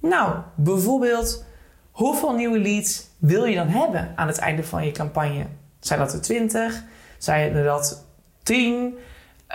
Nou, 0.00 0.36
bijvoorbeeld, 0.54 1.44
hoeveel 1.90 2.34
nieuwe 2.34 2.58
leads 2.58 3.06
wil 3.18 3.44
je 3.44 3.56
dan 3.56 3.68
hebben 3.68 4.12
aan 4.16 4.26
het 4.26 4.38
einde 4.38 4.64
van 4.64 4.84
je 4.84 4.92
campagne? 4.92 5.46
Zijn 5.80 5.98
dat 5.98 6.12
er 6.12 6.20
20? 6.20 6.82
Zijn 7.18 7.54
er 7.54 7.64
dat 7.64 8.04
10? 8.42 8.98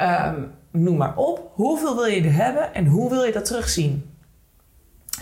Um, 0.01 0.53
noem 0.71 0.97
maar 0.97 1.15
op. 1.15 1.51
Hoeveel 1.53 1.95
wil 1.95 2.05
je 2.05 2.21
er 2.21 2.33
hebben 2.33 2.73
en 2.73 2.85
hoe 2.85 3.09
wil 3.09 3.23
je 3.23 3.31
dat 3.31 3.45
terugzien? 3.45 4.09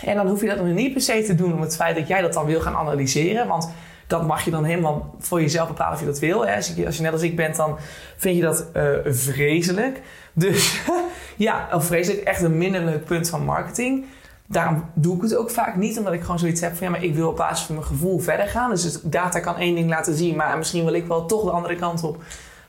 En 0.04 0.16
dan 0.16 0.28
hoef 0.28 0.40
je 0.40 0.46
dat 0.46 0.56
nog 0.56 0.66
niet 0.66 0.92
per 0.92 1.02
se 1.02 1.22
te 1.22 1.34
doen 1.34 1.52
om 1.52 1.60
het 1.60 1.76
feit 1.76 1.96
dat 1.96 2.08
jij 2.08 2.20
dat 2.20 2.32
dan 2.32 2.46
wil 2.46 2.60
gaan 2.60 2.76
analyseren. 2.76 3.46
Want 3.46 3.70
dat 4.06 4.26
mag 4.26 4.44
je 4.44 4.50
dan 4.50 4.64
helemaal 4.64 5.14
voor 5.18 5.40
jezelf 5.40 5.68
bepalen 5.68 5.94
of 5.94 6.00
je 6.00 6.06
dat 6.06 6.18
wil. 6.18 6.46
Hè. 6.46 6.56
Als, 6.56 6.72
je, 6.76 6.86
als 6.86 6.98
net 6.98 7.12
als 7.12 7.22
ik 7.22 7.36
bent, 7.36 7.56
dan 7.56 7.78
vind 8.16 8.36
je 8.36 8.42
dat 8.42 8.66
uh, 8.76 8.84
vreselijk. 9.04 10.00
Dus 10.32 10.80
ja, 11.36 11.68
of 11.72 11.84
vreselijk 11.84 12.22
echt 12.22 12.42
een 12.42 12.58
minder 12.58 12.84
leuk 12.84 13.04
punt 13.04 13.28
van 13.28 13.44
marketing. 13.44 14.04
Daarom 14.46 14.84
doe 14.94 15.16
ik 15.16 15.22
het 15.22 15.36
ook 15.36 15.50
vaak 15.50 15.76
niet, 15.76 15.98
omdat 15.98 16.12
ik 16.12 16.20
gewoon 16.20 16.38
zoiets 16.38 16.60
heb 16.60 16.76
van 16.76 16.86
ja, 16.86 16.92
maar 16.92 17.04
ik 17.04 17.14
wil 17.14 17.28
op 17.28 17.36
basis 17.36 17.66
van 17.66 17.74
mijn 17.74 17.86
gevoel 17.86 18.18
verder 18.18 18.46
gaan. 18.46 18.70
Dus 18.70 19.00
data 19.02 19.40
kan 19.40 19.56
één 19.56 19.74
ding 19.74 19.88
laten 19.88 20.14
zien, 20.14 20.36
maar 20.36 20.58
misschien 20.58 20.84
wil 20.84 20.94
ik 20.94 21.06
wel 21.06 21.26
toch 21.26 21.44
de 21.44 21.50
andere 21.50 21.74
kant 21.76 22.02
op. 22.02 22.22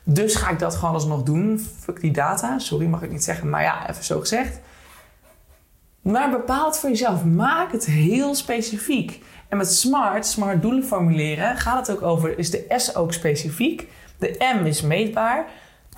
Dus 0.04 0.34
ga 0.34 0.50
ik 0.50 0.58
dat 0.58 0.74
gewoon 0.74 0.94
alsnog 0.94 1.22
doen. 1.22 1.66
Fuck 1.78 2.00
die 2.00 2.10
data. 2.10 2.58
Sorry, 2.58 2.86
mag 2.86 3.02
ik 3.02 3.10
niet 3.10 3.24
zeggen. 3.24 3.48
Maar 3.48 3.62
ja, 3.62 3.90
even 3.90 4.04
zo 4.04 4.20
gezegd. 4.20 4.60
Maar 6.02 6.30
bepaal 6.30 6.72
voor 6.72 6.88
jezelf. 6.90 7.24
Maak 7.24 7.72
het 7.72 7.86
heel 7.86 8.34
specifiek. 8.34 9.22
En 9.48 9.56
met 9.56 9.72
SMART, 9.72 10.26
SMART 10.26 10.62
doelen 10.62 10.84
formuleren, 10.84 11.56
gaat 11.56 11.86
het 11.86 11.96
ook 11.96 12.02
over: 12.02 12.38
is 12.38 12.50
de 12.50 12.64
S 12.76 12.94
ook 12.94 13.12
specifiek? 13.12 13.88
De 14.18 14.54
M 14.60 14.66
is 14.66 14.80
meetbaar. 14.80 15.46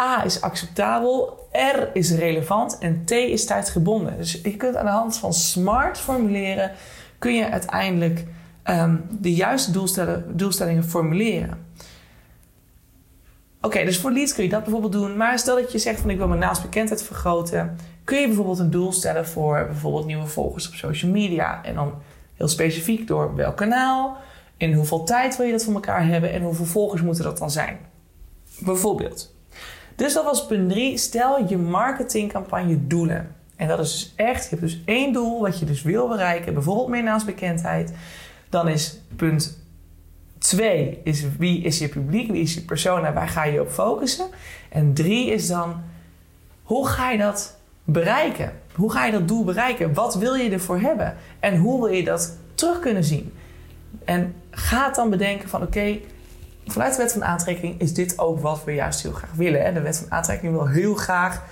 A 0.00 0.24
is 0.24 0.40
acceptabel. 0.40 1.48
R 1.52 1.88
is 1.92 2.10
relevant. 2.10 2.78
En 2.78 3.04
T 3.04 3.10
is 3.10 3.46
tijdgebonden. 3.46 4.16
Dus 4.16 4.40
je 4.42 4.56
kunt 4.56 4.76
aan 4.76 4.84
de 4.84 4.90
hand 4.90 5.16
van 5.16 5.32
SMART 5.32 5.98
formuleren, 5.98 6.72
kun 7.18 7.34
je 7.34 7.50
uiteindelijk 7.50 8.24
um, 8.64 9.04
de 9.10 9.34
juiste 9.34 9.70
doelstellingen 10.34 10.84
formuleren. 10.84 11.63
Oké, 13.64 13.84
dus 13.84 13.98
voor 13.98 14.12
leads 14.12 14.34
kun 14.34 14.44
je 14.44 14.50
dat 14.50 14.62
bijvoorbeeld 14.62 14.92
doen. 14.92 15.16
Maar 15.16 15.38
stel 15.38 15.56
dat 15.56 15.72
je 15.72 15.78
zegt 15.78 16.00
van 16.00 16.10
ik 16.10 16.16
wil 16.16 16.28
mijn 16.28 16.40
naamsbekendheid 16.40 17.02
vergroten. 17.02 17.76
Kun 18.04 18.20
je 18.20 18.26
bijvoorbeeld 18.26 18.58
een 18.58 18.70
doel 18.70 18.92
stellen 18.92 19.26
voor 19.26 19.66
bijvoorbeeld 19.66 20.06
nieuwe 20.06 20.26
volgers 20.26 20.68
op 20.68 20.74
social 20.74 21.10
media. 21.10 21.64
En 21.64 21.74
dan 21.74 21.94
heel 22.34 22.48
specifiek 22.48 23.06
door 23.06 23.34
welk 23.34 23.56
kanaal. 23.56 24.16
In 24.56 24.72
hoeveel 24.72 25.04
tijd 25.04 25.36
wil 25.36 25.46
je 25.46 25.52
dat 25.52 25.64
voor 25.64 25.74
elkaar 25.74 26.06
hebben. 26.06 26.32
En 26.32 26.42
hoeveel 26.42 26.64
volgers 26.64 27.02
moeten 27.02 27.24
dat 27.24 27.38
dan 27.38 27.50
zijn. 27.50 27.78
Bijvoorbeeld. 28.58 29.34
Dus 29.96 30.12
dat 30.12 30.24
was 30.24 30.46
punt 30.46 30.70
3. 30.70 30.98
Stel 30.98 31.48
je 31.48 31.58
marketingcampagne 31.58 32.86
doelen. 32.86 33.34
En 33.56 33.68
dat 33.68 33.78
is 33.78 33.92
dus 33.92 34.12
echt, 34.16 34.42
je 34.42 34.48
hebt 34.48 34.60
dus 34.60 34.82
één 34.84 35.12
doel 35.12 35.40
wat 35.40 35.58
je 35.58 35.64
dus 35.64 35.82
wil 35.82 36.08
bereiken. 36.08 36.54
Bijvoorbeeld 36.54 36.88
meer 36.88 37.02
naamsbekendheid. 37.02 37.92
Dan 38.48 38.68
is 38.68 39.00
punt 39.16 39.63
Twee 40.44 41.00
is 41.04 41.24
wie 41.38 41.62
is 41.62 41.78
je 41.78 41.88
publiek, 41.88 42.30
wie 42.30 42.42
is 42.42 42.54
je 42.54 42.60
persona, 42.60 43.12
waar 43.12 43.28
ga 43.28 43.44
je 43.44 43.60
op 43.60 43.70
focussen. 43.70 44.26
En 44.68 44.94
drie 44.94 45.30
is 45.30 45.46
dan 45.46 45.82
hoe 46.62 46.86
ga 46.86 47.10
je 47.10 47.18
dat 47.18 47.56
bereiken? 47.84 48.52
Hoe 48.74 48.92
ga 48.92 49.04
je 49.04 49.12
dat 49.12 49.28
doel 49.28 49.44
bereiken? 49.44 49.94
Wat 49.94 50.14
wil 50.14 50.34
je 50.34 50.50
ervoor 50.50 50.80
hebben? 50.80 51.16
En 51.40 51.56
hoe 51.56 51.80
wil 51.80 51.92
je 51.92 52.04
dat 52.04 52.36
terug 52.54 52.78
kunnen 52.78 53.04
zien? 53.04 53.32
En 54.04 54.34
ga 54.50 54.90
dan 54.90 55.10
bedenken 55.10 55.48
van 55.48 55.62
oké, 55.62 55.98
vanuit 56.66 56.96
de 56.96 57.02
wet 57.02 57.12
van 57.12 57.24
aantrekking 57.24 57.80
is 57.80 57.94
dit 57.94 58.18
ook 58.18 58.40
wat 58.40 58.64
we 58.64 58.72
juist 58.72 59.02
heel 59.02 59.12
graag 59.12 59.32
willen. 59.34 59.62
Hè? 59.62 59.72
De 59.72 59.80
wet 59.80 59.98
van 59.98 60.12
aantrekking 60.12 60.52
wil 60.52 60.68
heel 60.68 60.94
graag, 60.94 61.42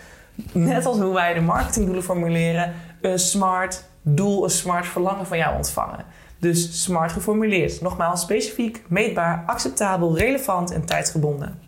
net 0.52 0.86
als 0.86 0.98
hoe 0.98 1.14
wij 1.14 1.34
de 1.34 1.40
marketingdoelen 1.40 2.04
formuleren, 2.04 2.74
een 3.00 3.18
smart 3.18 3.84
doel, 4.02 4.44
een 4.44 4.50
smart 4.50 4.86
verlangen 4.86 5.26
van 5.26 5.38
jou 5.38 5.56
ontvangen. 5.56 6.04
Dus 6.42 6.82
smart 6.82 7.12
geformuleerd. 7.12 7.80
Nogmaals, 7.80 8.20
specifiek, 8.20 8.82
meetbaar, 8.88 9.42
acceptabel, 9.46 10.18
relevant 10.18 10.70
en 10.70 10.84
tijdsgebonden. 10.84 11.58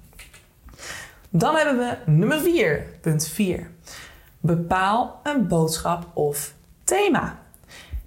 Dan 1.30 1.54
hebben 1.54 1.78
we 1.78 2.10
nummer 2.10 2.40
4, 2.40 2.86
punt 3.00 3.28
4. 3.28 3.70
Bepaal 4.40 5.20
een 5.22 5.48
boodschap 5.48 6.06
of 6.14 6.54
thema. 6.84 7.38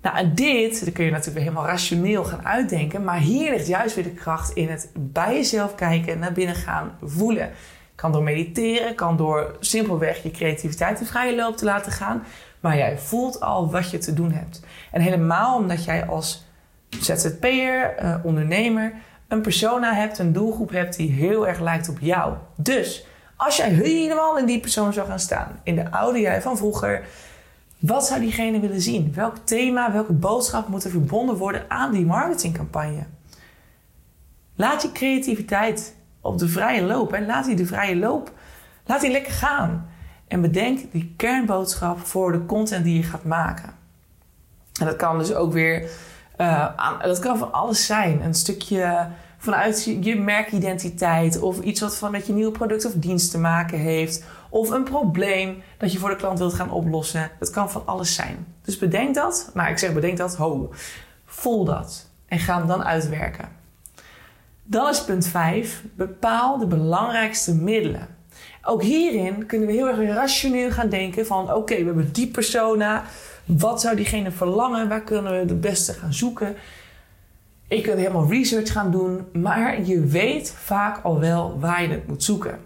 Nou, 0.02 0.34
dit 0.34 0.86
dat 0.86 0.94
kun 0.94 1.06
je 1.06 1.12
natuurlijk 1.12 1.38
weer 1.38 1.46
helemaal 1.46 1.72
rationeel 1.72 2.24
gaan 2.24 2.46
uitdenken, 2.46 3.04
maar 3.04 3.20
hier 3.20 3.52
ligt 3.52 3.68
juist 3.68 3.96
weer 3.96 4.04
de 4.04 4.10
kracht 4.10 4.52
in 4.52 4.70
het 4.70 4.92
bij 4.94 5.34
jezelf 5.34 5.76
kijken, 5.76 6.20
naar 6.20 6.34
binnen 6.34 6.56
gaan, 6.56 6.98
voelen. 7.04 7.52
Kan 7.96 8.12
door 8.12 8.24
mediteren, 8.24 8.96
kan 8.96 9.18
door 9.18 9.56
simpelweg 9.60 10.24
je 10.24 10.32
creativiteit 10.32 11.00
de 11.00 11.06
vrije 11.06 11.36
loop 11.36 11.58
te 11.58 11.66
laten 11.66 11.92
gaan, 11.92 12.24
maar 12.60 12.78
jij 12.78 12.98
voelt 12.98 13.40
al 13.40 13.72
wat 13.72 13.92
je 13.92 13.98
te 13.98 14.14
doen 14.14 14.32
hebt. 14.32 14.62
En 14.92 15.02
helemaal 15.02 15.58
omdat 15.58 15.84
jij 15.84 16.06
als 16.06 16.46
ZZP'er, 17.04 18.04
uh, 18.04 18.16
ondernemer, 18.24 18.94
een 19.28 19.42
persona 19.42 19.94
hebt, 19.94 20.20
een 20.20 20.34
doelgroep 20.34 20.70
hebt 20.70 20.96
die 20.96 21.12
heel 21.12 21.48
erg 21.48 21.60
lijkt 21.60 21.90
op 21.90 22.00
jou. 22.00 22.34
Dus 22.56 23.06
als 23.36 23.58
jij 23.58 23.70
helemaal 23.70 24.38
in 24.38 24.46
die 24.46 24.60
persoon 24.60 24.94
zou 24.94 25.08
gaan 25.08 25.20
staan, 25.20 25.60
in 25.64 25.76
de 25.76 25.92
oude 25.92 26.20
jij 26.20 26.42
van 26.42 26.58
vroeger, 26.58 27.06
wat 27.80 28.08
zou 28.08 28.20
diegene 28.20 28.60
willen 28.60 28.82
zien? 28.82 29.14
Welk 29.16 29.36
thema, 29.44 29.92
welke 29.92 30.14
boodschap 30.14 30.68
moet 30.68 30.84
er 30.84 30.90
verbonden 30.90 31.36
worden 31.36 31.66
aan 31.68 31.92
die 31.92 32.06
marketingcampagne? 32.06 33.06
Laat 34.56 34.82
je 34.82 34.92
creativiteit 34.92 35.96
op 36.22 36.38
de 36.38 36.48
vrije 36.48 36.82
loop 36.82 37.14
en 37.14 37.26
laat 37.26 37.46
die 37.46 37.56
de 37.56 37.66
vrije 37.66 37.96
loop, 37.96 38.32
laat 38.86 39.02
die 39.02 39.12
lekker 39.12 39.34
gaan. 39.34 39.90
En 40.28 40.42
bedenk 40.42 40.92
die 40.92 41.14
kernboodschap 41.18 42.00
voor 42.00 42.32
de 42.32 42.46
content 42.46 42.84
die 42.84 42.96
je 42.96 43.04
gaat 43.04 43.24
maken. 43.24 43.70
En 44.80 44.86
dat 44.86 44.96
kan 44.96 45.18
dus 45.18 45.34
ook 45.34 45.54
weer 45.54 45.90
uh, 46.38 47.02
dat 47.02 47.20
kan 47.20 47.38
van 47.38 47.52
alles 47.52 47.86
zijn. 47.86 48.22
Een 48.22 48.34
stukje 48.34 49.08
vanuit 49.38 49.98
je 50.02 50.16
merkidentiteit 50.16 51.40
of 51.40 51.60
iets 51.60 51.82
wat 51.82 51.98
van 51.98 52.12
met 52.12 52.28
je 52.28 52.34
nieuwe 52.34 52.52
product 52.52 52.86
of 52.86 52.94
dienst 52.94 53.32
te 53.32 53.38
maken 53.38 53.80
heeft. 53.80 54.24
Of 54.50 54.70
een 54.70 54.84
probleem 54.84 55.62
dat 55.78 55.92
je 55.92 56.00
voor 56.00 56.10
de 56.10 56.16
klant 56.16 56.40
wilt 56.40 56.54
gaan 56.54 56.72
oplossen. 56.72 57.32
Dat 57.40 57.50
kan 57.50 57.72
van 57.72 57.82
alles 57.86 58.16
zijn. 58.16 58.48
Dus 58.62 58.78
bedenk 58.78 59.16
dat. 59.16 59.52
Nou, 59.54 59.70
ik 59.70 59.78
zeg 59.78 59.94
bedenk 59.94 60.18
dat. 60.18 60.36
Ho. 60.36 60.74
Voel 61.26 61.66
dat. 61.66 62.10
En 62.28 62.40
ga 62.40 62.58
hem 62.58 62.68
dan 62.68 62.84
uitwerken. 62.84 63.50
Dan 64.64 64.90
is 64.90 65.04
punt 65.04 65.28
5. 65.28 65.84
Bepaal 65.96 66.58
de 66.58 66.68
belangrijkste 66.68 67.56
middelen. 67.56 68.08
Ook 68.64 68.82
hierin 68.82 69.46
kunnen 69.46 69.68
we 69.68 69.74
heel 69.74 69.88
erg 69.88 70.16
rationeel 70.16 70.72
gaan 70.72 70.90
denken 70.90 71.26
van 71.26 71.54
oké, 71.54 71.76
we 71.76 71.86
hebben 71.86 72.12
die 72.12 72.28
persona. 72.28 73.04
Wat 73.48 73.82
zou 73.82 73.96
diegene 73.96 74.32
verlangen? 74.32 74.88
Waar 74.88 75.02
kunnen 75.02 75.32
we 75.32 75.38
het 75.38 75.62
beste 75.62 75.94
gaan 75.94 76.14
zoeken? 76.14 76.56
Ik 77.68 77.84
kan 77.84 77.98
helemaal 77.98 78.30
research 78.30 78.72
gaan 78.72 78.92
doen, 78.92 79.26
maar 79.34 79.82
je 79.82 80.00
weet 80.00 80.54
vaak 80.58 81.04
al 81.04 81.20
wel 81.20 81.60
waar 81.60 81.82
je 81.82 81.88
het 81.88 82.08
moet 82.08 82.24
zoeken. 82.24 82.60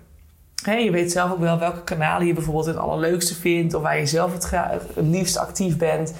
je 0.65 0.91
weet 0.91 1.11
zelf 1.11 1.31
ook 1.31 1.39
wel 1.39 1.59
welke 1.59 1.83
kanalen 1.83 2.27
je 2.27 2.33
bijvoorbeeld 2.33 2.65
het 2.65 2.77
allerleukste 2.77 3.35
vindt, 3.35 3.73
of 3.73 3.81
waar 3.81 3.99
je 3.99 4.05
zelf 4.05 4.33
het, 4.33 4.51
liefst 4.95 5.37
actief 5.37 5.77
bent. 5.77 6.13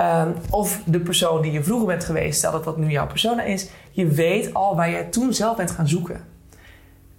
Um, 0.00 0.34
of 0.50 0.80
de 0.84 1.00
persoon 1.00 1.42
die 1.42 1.52
je 1.52 1.62
vroeger 1.62 1.86
bent 1.86 2.04
geweest, 2.04 2.38
stel 2.38 2.52
dat 2.52 2.64
dat 2.64 2.76
nu 2.76 2.90
jouw 2.90 3.06
persona 3.06 3.42
is, 3.42 3.68
je 3.90 4.06
weet 4.06 4.54
al 4.54 4.76
waar 4.76 4.90
jij 4.90 5.04
toen 5.04 5.34
zelf 5.34 5.56
bent 5.56 5.70
gaan 5.70 5.88
zoeken. 5.88 6.24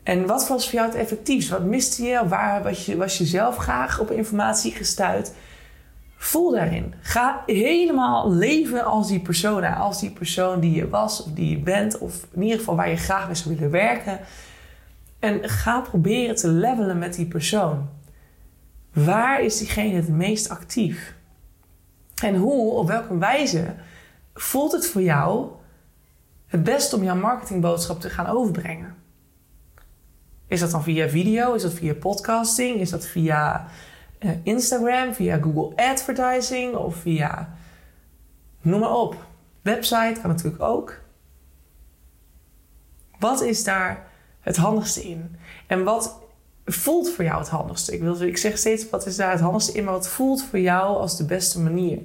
En 0.04 0.26
wat 0.26 0.48
was 0.48 0.70
voor 0.70 0.80
jou 0.80 0.92
het 0.92 0.98
effectiefst? 0.98 1.50
Wat 1.50 1.64
miste 1.64 2.04
je? 2.04 2.28
Waar 2.28 2.74
je, 2.86 2.98
was 2.98 3.18
je 3.18 3.26
zelf 3.26 3.56
graag 3.56 4.00
op 4.00 4.12
informatie 4.12 4.72
gestuurd? 4.72 5.32
Voel 6.18 6.52
daarin. 6.52 6.94
Ga 7.02 7.44
helemaal 7.46 8.32
leven 8.32 8.86
als 8.86 9.08
die 9.08 9.20
persona. 9.20 9.76
Als 9.76 10.00
die 10.00 10.12
persoon 10.12 10.60
die 10.60 10.76
je 10.76 10.90
was 10.90 11.24
of 11.24 11.32
die 11.32 11.50
je 11.50 11.60
bent. 11.60 11.98
Of 11.98 12.28
in 12.32 12.42
ieder 12.42 12.58
geval 12.58 12.76
waar 12.76 12.90
je 12.90 12.96
graag 12.96 13.26
mee 13.26 13.36
zou 13.36 13.56
willen 13.56 13.72
werken. 13.72 14.20
En 15.20 15.50
ga 15.50 15.80
proberen 15.80 16.36
te 16.36 16.48
levelen 16.48 16.98
met 16.98 17.14
die 17.14 17.26
persoon. 17.26 17.90
Waar 18.94 19.42
is 19.42 19.58
diegene 19.58 19.96
het 19.96 20.10
meest 20.10 20.50
actief? 20.50 21.16
En 22.22 22.36
hoe, 22.36 22.72
op 22.72 22.88
welke 22.88 23.18
wijze 23.18 23.76
voelt 24.34 24.72
het 24.72 24.88
voor 24.88 25.02
jou 25.02 25.50
het 26.48 26.64
best 26.64 26.94
om 26.94 27.04
jouw 27.04 27.16
marketingboodschap 27.16 28.02
te 28.02 28.10
gaan 28.10 28.28
overbrengen? 28.28 28.96
Is 30.48 30.60
dat 30.60 30.72
dan 30.72 30.84
via 30.84 31.10
video? 31.10 31.54
Is 31.54 31.62
dat 31.62 31.74
via 31.74 31.94
podcasting? 31.94 32.80
Is 32.80 32.90
dat 32.90 33.06
via 33.06 33.68
uh, 34.20 34.32
Instagram? 34.44 35.14
Via 35.14 35.38
Google 35.38 35.76
Advertising? 35.76 36.76
Of 36.76 36.96
via... 36.96 37.56
Noem 38.62 38.80
maar 38.80 38.96
op. 38.96 39.26
Website 39.62 40.20
kan 40.22 40.30
natuurlijk 40.30 40.64
ook. 40.64 41.00
Wat 43.20 43.42
is 43.42 43.64
daar 43.64 44.08
het 44.40 44.56
handigste 44.56 45.10
in? 45.10 45.36
En 45.68 45.84
wat 45.84 46.20
voelt 46.66 47.10
voor 47.10 47.24
jou 47.24 47.40
het 47.40 47.50
handigste? 47.50 47.94
Ik, 47.94 48.02
wil, 48.02 48.22
ik 48.22 48.38
zeg 48.38 48.58
steeds, 48.58 48.90
wat 48.90 49.06
is 49.06 49.16
daar 49.16 49.32
het 49.32 49.40
handigste 49.40 49.72
in? 49.72 49.84
Maar 49.84 49.94
wat 49.94 50.08
voelt 50.08 50.44
voor 50.44 50.60
jou 50.60 50.98
als 50.98 51.18
de 51.18 51.26
beste 51.26 51.60
manier? 51.60 52.00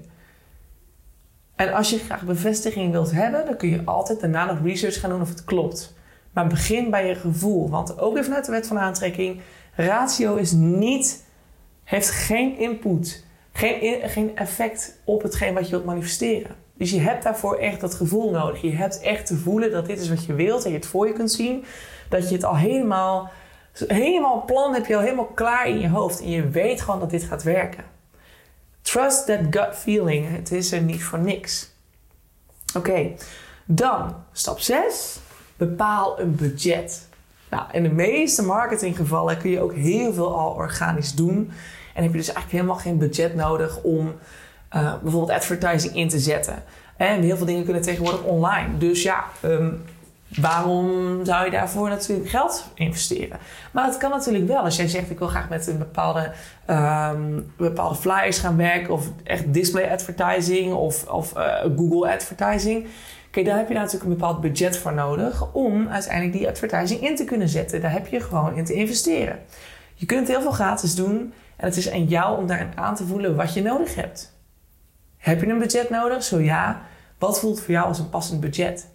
En 1.56 1.72
als 1.72 1.90
je 1.90 1.98
graag 1.98 2.22
bevestiging 2.22 2.92
wilt 2.92 3.10
hebben, 3.10 3.46
dan 3.46 3.56
kun 3.56 3.68
je 3.68 3.82
altijd 3.84 4.20
daarna 4.20 4.44
nog 4.44 4.58
research 4.64 5.00
gaan 5.00 5.10
doen 5.10 5.20
of 5.20 5.28
het 5.28 5.44
klopt. 5.44 5.94
Maar 6.32 6.46
begin 6.46 6.90
bij 6.90 7.08
je 7.08 7.14
gevoel. 7.14 7.70
Want 7.70 7.98
ook 7.98 8.12
even 8.12 8.24
vanuit 8.24 8.44
de 8.44 8.50
wet 8.50 8.66
van 8.66 8.78
aantrekking, 8.78 9.40
ratio 9.74 10.34
is 10.34 10.52
niet, 10.52 11.24
heeft 11.92 12.10
geen 12.10 12.58
input, 12.58 13.24
geen, 13.52 14.08
geen 14.08 14.36
effect 14.36 14.98
op 15.04 15.22
hetgeen 15.22 15.54
wat 15.54 15.64
je 15.64 15.70
wilt 15.70 15.84
manifesteren. 15.84 16.56
Dus 16.74 16.90
je 16.90 17.00
hebt 17.00 17.22
daarvoor 17.22 17.56
echt 17.56 17.80
dat 17.80 17.94
gevoel 17.94 18.30
nodig. 18.30 18.60
Je 18.60 18.72
hebt 18.72 19.00
echt 19.00 19.26
te 19.26 19.36
voelen 19.36 19.70
dat 19.70 19.86
dit 19.86 20.00
is 20.00 20.08
wat 20.08 20.24
je 20.24 20.34
wilt 20.34 20.64
en 20.64 20.70
je 20.70 20.76
het 20.76 20.86
voor 20.86 21.06
je 21.06 21.12
kunt 21.12 21.32
zien. 21.32 21.64
Dat 22.08 22.28
je 22.28 22.34
het 22.34 22.44
al 22.44 22.56
helemaal, 22.56 23.30
helemaal 23.86 24.44
plan 24.44 24.74
heb 24.74 24.86
je 24.86 24.96
al 24.96 25.02
helemaal 25.02 25.30
klaar 25.34 25.68
in 25.68 25.80
je 25.80 25.88
hoofd. 25.88 26.20
En 26.20 26.30
je 26.30 26.48
weet 26.48 26.80
gewoon 26.80 27.00
dat 27.00 27.10
dit 27.10 27.22
gaat 27.22 27.42
werken. 27.42 27.84
Trust 28.82 29.26
that 29.26 29.40
gut 29.50 29.74
feeling. 29.74 30.36
Het 30.36 30.52
is 30.52 30.72
er 30.72 30.82
niet 30.82 31.04
voor 31.04 31.18
niks. 31.18 31.70
Oké, 32.76 33.12
dan 33.64 34.14
stap 34.32 34.60
6 34.60 35.18
bepaal 35.56 36.20
een 36.20 36.34
budget. 36.34 37.08
Nou, 37.50 37.64
in 37.72 37.82
de 37.82 37.92
meeste 37.92 38.42
marketinggevallen 38.42 39.38
kun 39.38 39.50
je 39.50 39.60
ook 39.60 39.74
heel 39.74 40.12
veel 40.12 40.38
al 40.38 40.50
organisch 40.50 41.14
doen. 41.14 41.52
En 41.94 42.02
heb 42.02 42.12
je 42.12 42.18
dus 42.18 42.32
eigenlijk 42.32 42.50
helemaal 42.50 42.82
geen 42.82 42.98
budget 42.98 43.34
nodig 43.34 43.82
om 43.82 44.06
uh, 44.76 44.94
bijvoorbeeld 45.02 45.38
advertising 45.38 45.96
in 45.96 46.08
te 46.08 46.18
zetten. 46.18 46.62
En 46.96 47.22
heel 47.22 47.36
veel 47.36 47.46
dingen 47.46 47.64
kunnen 47.64 47.82
tegenwoordig 47.82 48.22
online. 48.22 48.78
Dus 48.78 49.02
ja, 49.02 49.24
um, 49.44 49.82
waarom 50.40 51.20
zou 51.24 51.44
je 51.44 51.50
daarvoor 51.50 51.88
natuurlijk 51.88 52.28
geld 52.28 52.64
investeren? 52.74 53.38
Maar 53.70 53.84
het 53.86 53.96
kan 53.96 54.10
natuurlijk 54.10 54.46
wel. 54.46 54.62
Als 54.62 54.76
jij 54.76 54.88
zegt, 54.88 55.10
ik 55.10 55.18
wil 55.18 55.28
graag 55.28 55.48
met 55.48 55.66
een 55.66 55.78
bepaalde, 55.78 56.32
um, 56.70 57.52
bepaalde 57.56 57.94
flyers 57.94 58.38
gaan 58.38 58.56
werken... 58.56 58.94
of 58.94 59.08
echt 59.24 59.52
display 59.52 59.90
advertising 59.90 60.72
of, 60.72 61.06
of 61.08 61.36
uh, 61.36 61.56
Google 61.76 62.12
advertising... 62.12 62.86
Kijk, 63.30 63.46
daar 63.46 63.56
heb 63.56 63.68
je 63.68 63.74
natuurlijk 63.74 64.04
een 64.04 64.18
bepaald 64.18 64.40
budget 64.40 64.76
voor 64.76 64.92
nodig 64.92 65.52
om 65.52 65.88
uiteindelijk 65.88 66.32
die 66.32 66.48
advertising 66.48 67.00
in 67.00 67.16
te 67.16 67.24
kunnen 67.24 67.48
zetten. 67.48 67.80
Daar 67.80 67.92
heb 67.92 68.06
je 68.06 68.20
gewoon 68.20 68.56
in 68.56 68.64
te 68.64 68.72
investeren. 68.72 69.38
Je 69.94 70.06
kunt 70.06 70.28
heel 70.28 70.40
veel 70.40 70.50
gratis 70.50 70.94
doen 70.94 71.32
en 71.56 71.66
het 71.66 71.76
is 71.76 71.90
aan 71.90 72.04
jou 72.04 72.38
om 72.38 72.46
daarin 72.46 72.72
aan 72.74 72.94
te 72.94 73.04
voelen 73.04 73.36
wat 73.36 73.54
je 73.54 73.62
nodig 73.62 73.94
hebt. 73.94 74.32
Heb 75.16 75.40
je 75.40 75.46
een 75.46 75.58
budget 75.58 75.90
nodig? 75.90 76.22
Zo 76.22 76.40
ja. 76.40 76.82
Wat 77.18 77.40
voelt 77.40 77.60
voor 77.60 77.74
jou 77.74 77.86
als 77.86 77.98
een 77.98 78.08
passend 78.08 78.40
budget? 78.40 78.88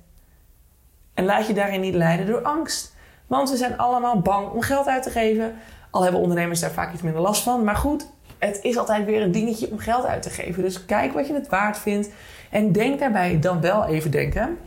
En 1.13 1.26
laat 1.26 1.48
je 1.48 1.54
daarin 1.54 1.82
niet 1.82 1.93
leiden 1.93 2.26
door 2.26 2.41
angst. 2.41 2.96
Want 3.28 3.50
we 3.50 3.58
zijn 3.58 3.78
allemaal 3.78 4.20
bang 4.20 4.50
om 4.50 4.62
geld 4.62 4.88
uit 4.88 5.04
te 5.04 5.10
geven. 5.10 5.56
Al 5.91 6.04
hebben 6.04 6.22
ondernemers 6.22 6.60
daar 6.60 6.72
vaak 6.72 6.93
iets 6.93 7.02
minder 7.02 7.22
last 7.22 7.43
van. 7.43 7.63
Maar 7.63 7.76
goed, 7.76 8.08
het 8.38 8.60
is 8.62 8.78
altijd 8.78 9.06
weer 9.06 9.22
een 9.22 9.32
dingetje 9.32 9.72
om 9.72 9.80
geld 9.80 10.06
uit 10.06 10.22
te 10.22 10.30
geven. 10.30 10.63
Dus 10.63 10.86
kijk 10.86 11.13
wat 11.13 11.28
je 11.28 11.34
het 11.34 11.48
waard 11.48 11.78
vindt. 11.78 12.10
En 12.52 12.72
denk 12.72 13.00
daarbij 13.00 13.39
dan 13.39 13.62
wel 13.62 13.86
even 13.86 14.12
denken. 14.12 14.58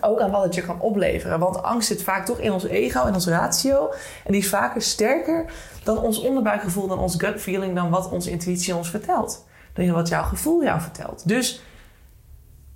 Ook 0.00 0.20
aan 0.20 0.30
wat 0.30 0.42
het 0.42 0.54
je 0.54 0.62
kan 0.62 0.80
opleveren. 0.80 1.38
Want 1.38 1.62
angst 1.62 1.88
zit 1.88 2.02
vaak 2.02 2.26
toch 2.26 2.38
in 2.38 2.52
ons 2.52 2.66
ego 2.66 3.04
en 3.04 3.14
ons 3.14 3.26
ratio. 3.26 3.92
En 4.24 4.32
die 4.32 4.40
is 4.40 4.48
vaker 4.48 4.82
sterker 4.82 5.44
dan 5.84 5.98
ons 5.98 6.20
onderbuikgevoel, 6.20 6.86
dan 6.86 6.98
ons 6.98 7.14
gut 7.18 7.40
feeling, 7.40 7.74
dan 7.74 7.90
wat 7.90 8.10
onze 8.10 8.30
intuïtie 8.30 8.76
ons 8.76 8.90
vertelt. 8.90 9.46
Dan 9.72 9.90
wat 9.90 10.08
jouw 10.08 10.22
gevoel 10.22 10.62
jou 10.62 10.80
vertelt. 10.80 11.28
Dus 11.28 11.62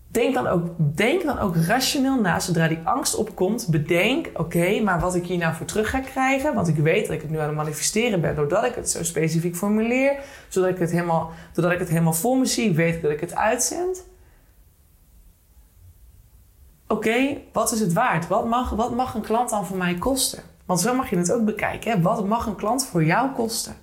denk 0.09 0.35
dan 0.35 0.47
ook, 0.47 0.67
denk 0.77 1.25
dan 1.25 1.39
ook 1.39 1.57
rationeel 1.57 2.21
na 2.21 2.41
zodra 2.41 2.69
die 2.69 2.81
angst 2.85 3.15
opkomt. 3.15 3.67
Bedenk, 3.71 4.31
oké, 4.35 4.81
maar 4.81 5.01
wat 5.01 5.15
ik 5.15 5.27
hier 5.27 5.39
nou 5.39 5.55
voor 5.55 5.67
terug 5.67 5.91
ga 5.91 6.01
krijgen. 6.01 6.55
Want 6.55 6.69
ik 6.69 6.77
weet 6.77 7.07
dat 7.07 7.15
ik 7.15 7.23
het 7.23 7.31
nu 7.31 7.39
aan 7.39 7.47
het 7.47 7.57
manifesteren 7.57 8.21
ben. 8.21 8.35
Doordat 8.35 8.65
ik 8.65 8.75
het 8.75 8.91
zo 8.91 9.03
specifiek 9.03 9.57
formuleer. 9.57 10.19
Zodat 10.49 10.71
ik 10.71 10.79
het 10.79 10.91
helemaal, 10.91 11.31
doordat 11.53 11.73
ik 11.73 11.79
het 11.79 11.89
helemaal 11.89 12.13
voor 12.13 12.39
me 12.39 12.47
zie. 12.47 12.73
Weet 12.73 12.95
ik 12.95 13.03
dat 13.03 13.11
ik 13.11 13.21
het 13.21 13.35
uitzend 13.35 14.05
oké, 16.93 17.41
wat 17.53 17.73
is 17.73 17.81
het 17.81 17.93
waard? 17.93 18.29
Wat 18.29 18.47
mag, 18.47 18.71
wat 18.71 18.95
mag 18.95 19.15
een 19.15 19.23
klant 19.23 19.51
dan 19.51 19.67
voor 19.67 19.77
mij 19.77 19.95
kosten? 19.95 20.43
Want 20.67 20.81
zo 20.81 20.95
mag 20.95 21.11
je 21.11 21.17
het 21.17 21.33
ook 21.33 21.45
bekijken. 21.45 21.91
Hè? 21.91 22.01
Wat 22.01 22.27
mag 22.27 22.47
een 22.47 22.57
klant 22.57 22.87
voor 22.87 23.05
jou 23.05 23.31
kosten? 23.31 23.77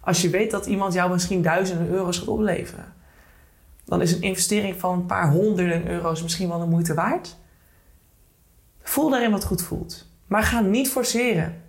Als 0.00 0.22
je 0.22 0.30
weet 0.30 0.50
dat 0.50 0.66
iemand 0.66 0.92
jou 0.92 1.10
misschien 1.10 1.42
duizenden 1.42 1.88
euro's 1.88 2.18
gaat 2.18 2.28
opleveren, 2.28 2.92
dan 3.84 4.00
is 4.00 4.12
een 4.12 4.22
investering 4.22 4.80
van 4.80 4.92
een 4.92 5.06
paar 5.06 5.30
honderden 5.30 5.88
euro's 5.88 6.22
misschien 6.22 6.48
wel 6.48 6.58
de 6.58 6.66
moeite 6.66 6.94
waard. 6.94 7.36
Voel 8.82 9.10
daarin 9.10 9.30
wat 9.30 9.44
goed 9.44 9.62
voelt. 9.62 10.06
Maar 10.26 10.42
ga 10.42 10.60
niet 10.60 10.90
forceren. 10.90 11.62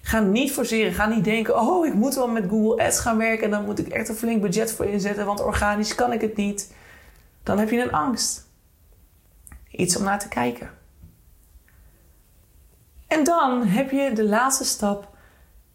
Ga 0.00 0.20
niet 0.20 0.52
forceren. 0.52 0.92
Ga 0.92 1.06
niet 1.06 1.24
denken: 1.24 1.60
oh, 1.60 1.86
ik 1.86 1.94
moet 1.94 2.14
wel 2.14 2.28
met 2.28 2.44
Google 2.48 2.84
Ads 2.84 3.00
gaan 3.00 3.18
werken 3.18 3.44
en 3.44 3.50
dan 3.50 3.64
moet 3.64 3.78
ik 3.78 3.88
echt 3.88 4.08
een 4.08 4.14
flink 4.14 4.42
budget 4.42 4.72
voor 4.72 4.84
inzetten, 4.84 5.26
want 5.26 5.42
organisch 5.42 5.94
kan 5.94 6.12
ik 6.12 6.20
het 6.20 6.36
niet. 6.36 6.74
Dan 7.42 7.58
heb 7.58 7.70
je 7.70 7.82
een 7.82 7.92
angst 7.92 8.47
iets 9.78 9.96
om 9.96 10.02
naar 10.02 10.18
te 10.18 10.28
kijken. 10.28 10.70
En 13.06 13.24
dan 13.24 13.66
heb 13.66 13.90
je 13.90 14.12
de 14.14 14.24
laatste 14.24 14.64
stap. 14.64 15.16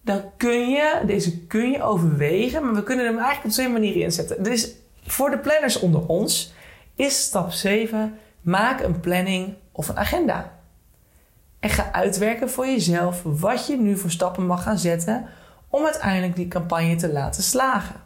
Dan 0.02 0.24
kun 0.38 0.70
je, 0.70 1.02
deze 1.06 1.46
kun 1.46 1.72
je 1.72 1.82
overwegen, 1.82 2.64
maar 2.64 2.74
we 2.74 2.84
kunnen 2.84 3.06
hem 3.06 3.16
eigenlijk 3.18 3.46
op 3.46 3.52
twee 3.52 3.70
manieren 3.70 4.02
inzetten. 4.02 4.44
Dus 4.44 4.72
voor 5.06 5.30
de 5.30 5.38
planners 5.38 5.80
onder 5.80 6.06
ons 6.08 6.54
is 6.96 7.24
stap 7.24 7.52
7: 7.52 8.18
maak 8.42 8.82
een 8.82 9.00
planning 9.00 9.54
of 9.72 9.90
een 9.90 9.98
agenda. 9.98 10.60
En 11.60 11.70
ga 11.70 11.92
uitwerken 11.92 12.50
voor 12.50 12.66
jezelf 12.66 13.22
wat 13.24 13.68
je 13.68 13.78
nu 13.78 13.98
voor 13.98 14.12
stappen 14.12 14.46
mag 14.46 14.64
gaan 14.64 14.78
zetten 14.78 15.28
om 15.70 15.86
uiteindelijk 15.86 16.36
die 16.36 16.48
campagne 16.48 16.96
te 16.96 17.12
laten 17.12 17.44
slagen. 17.44 18.02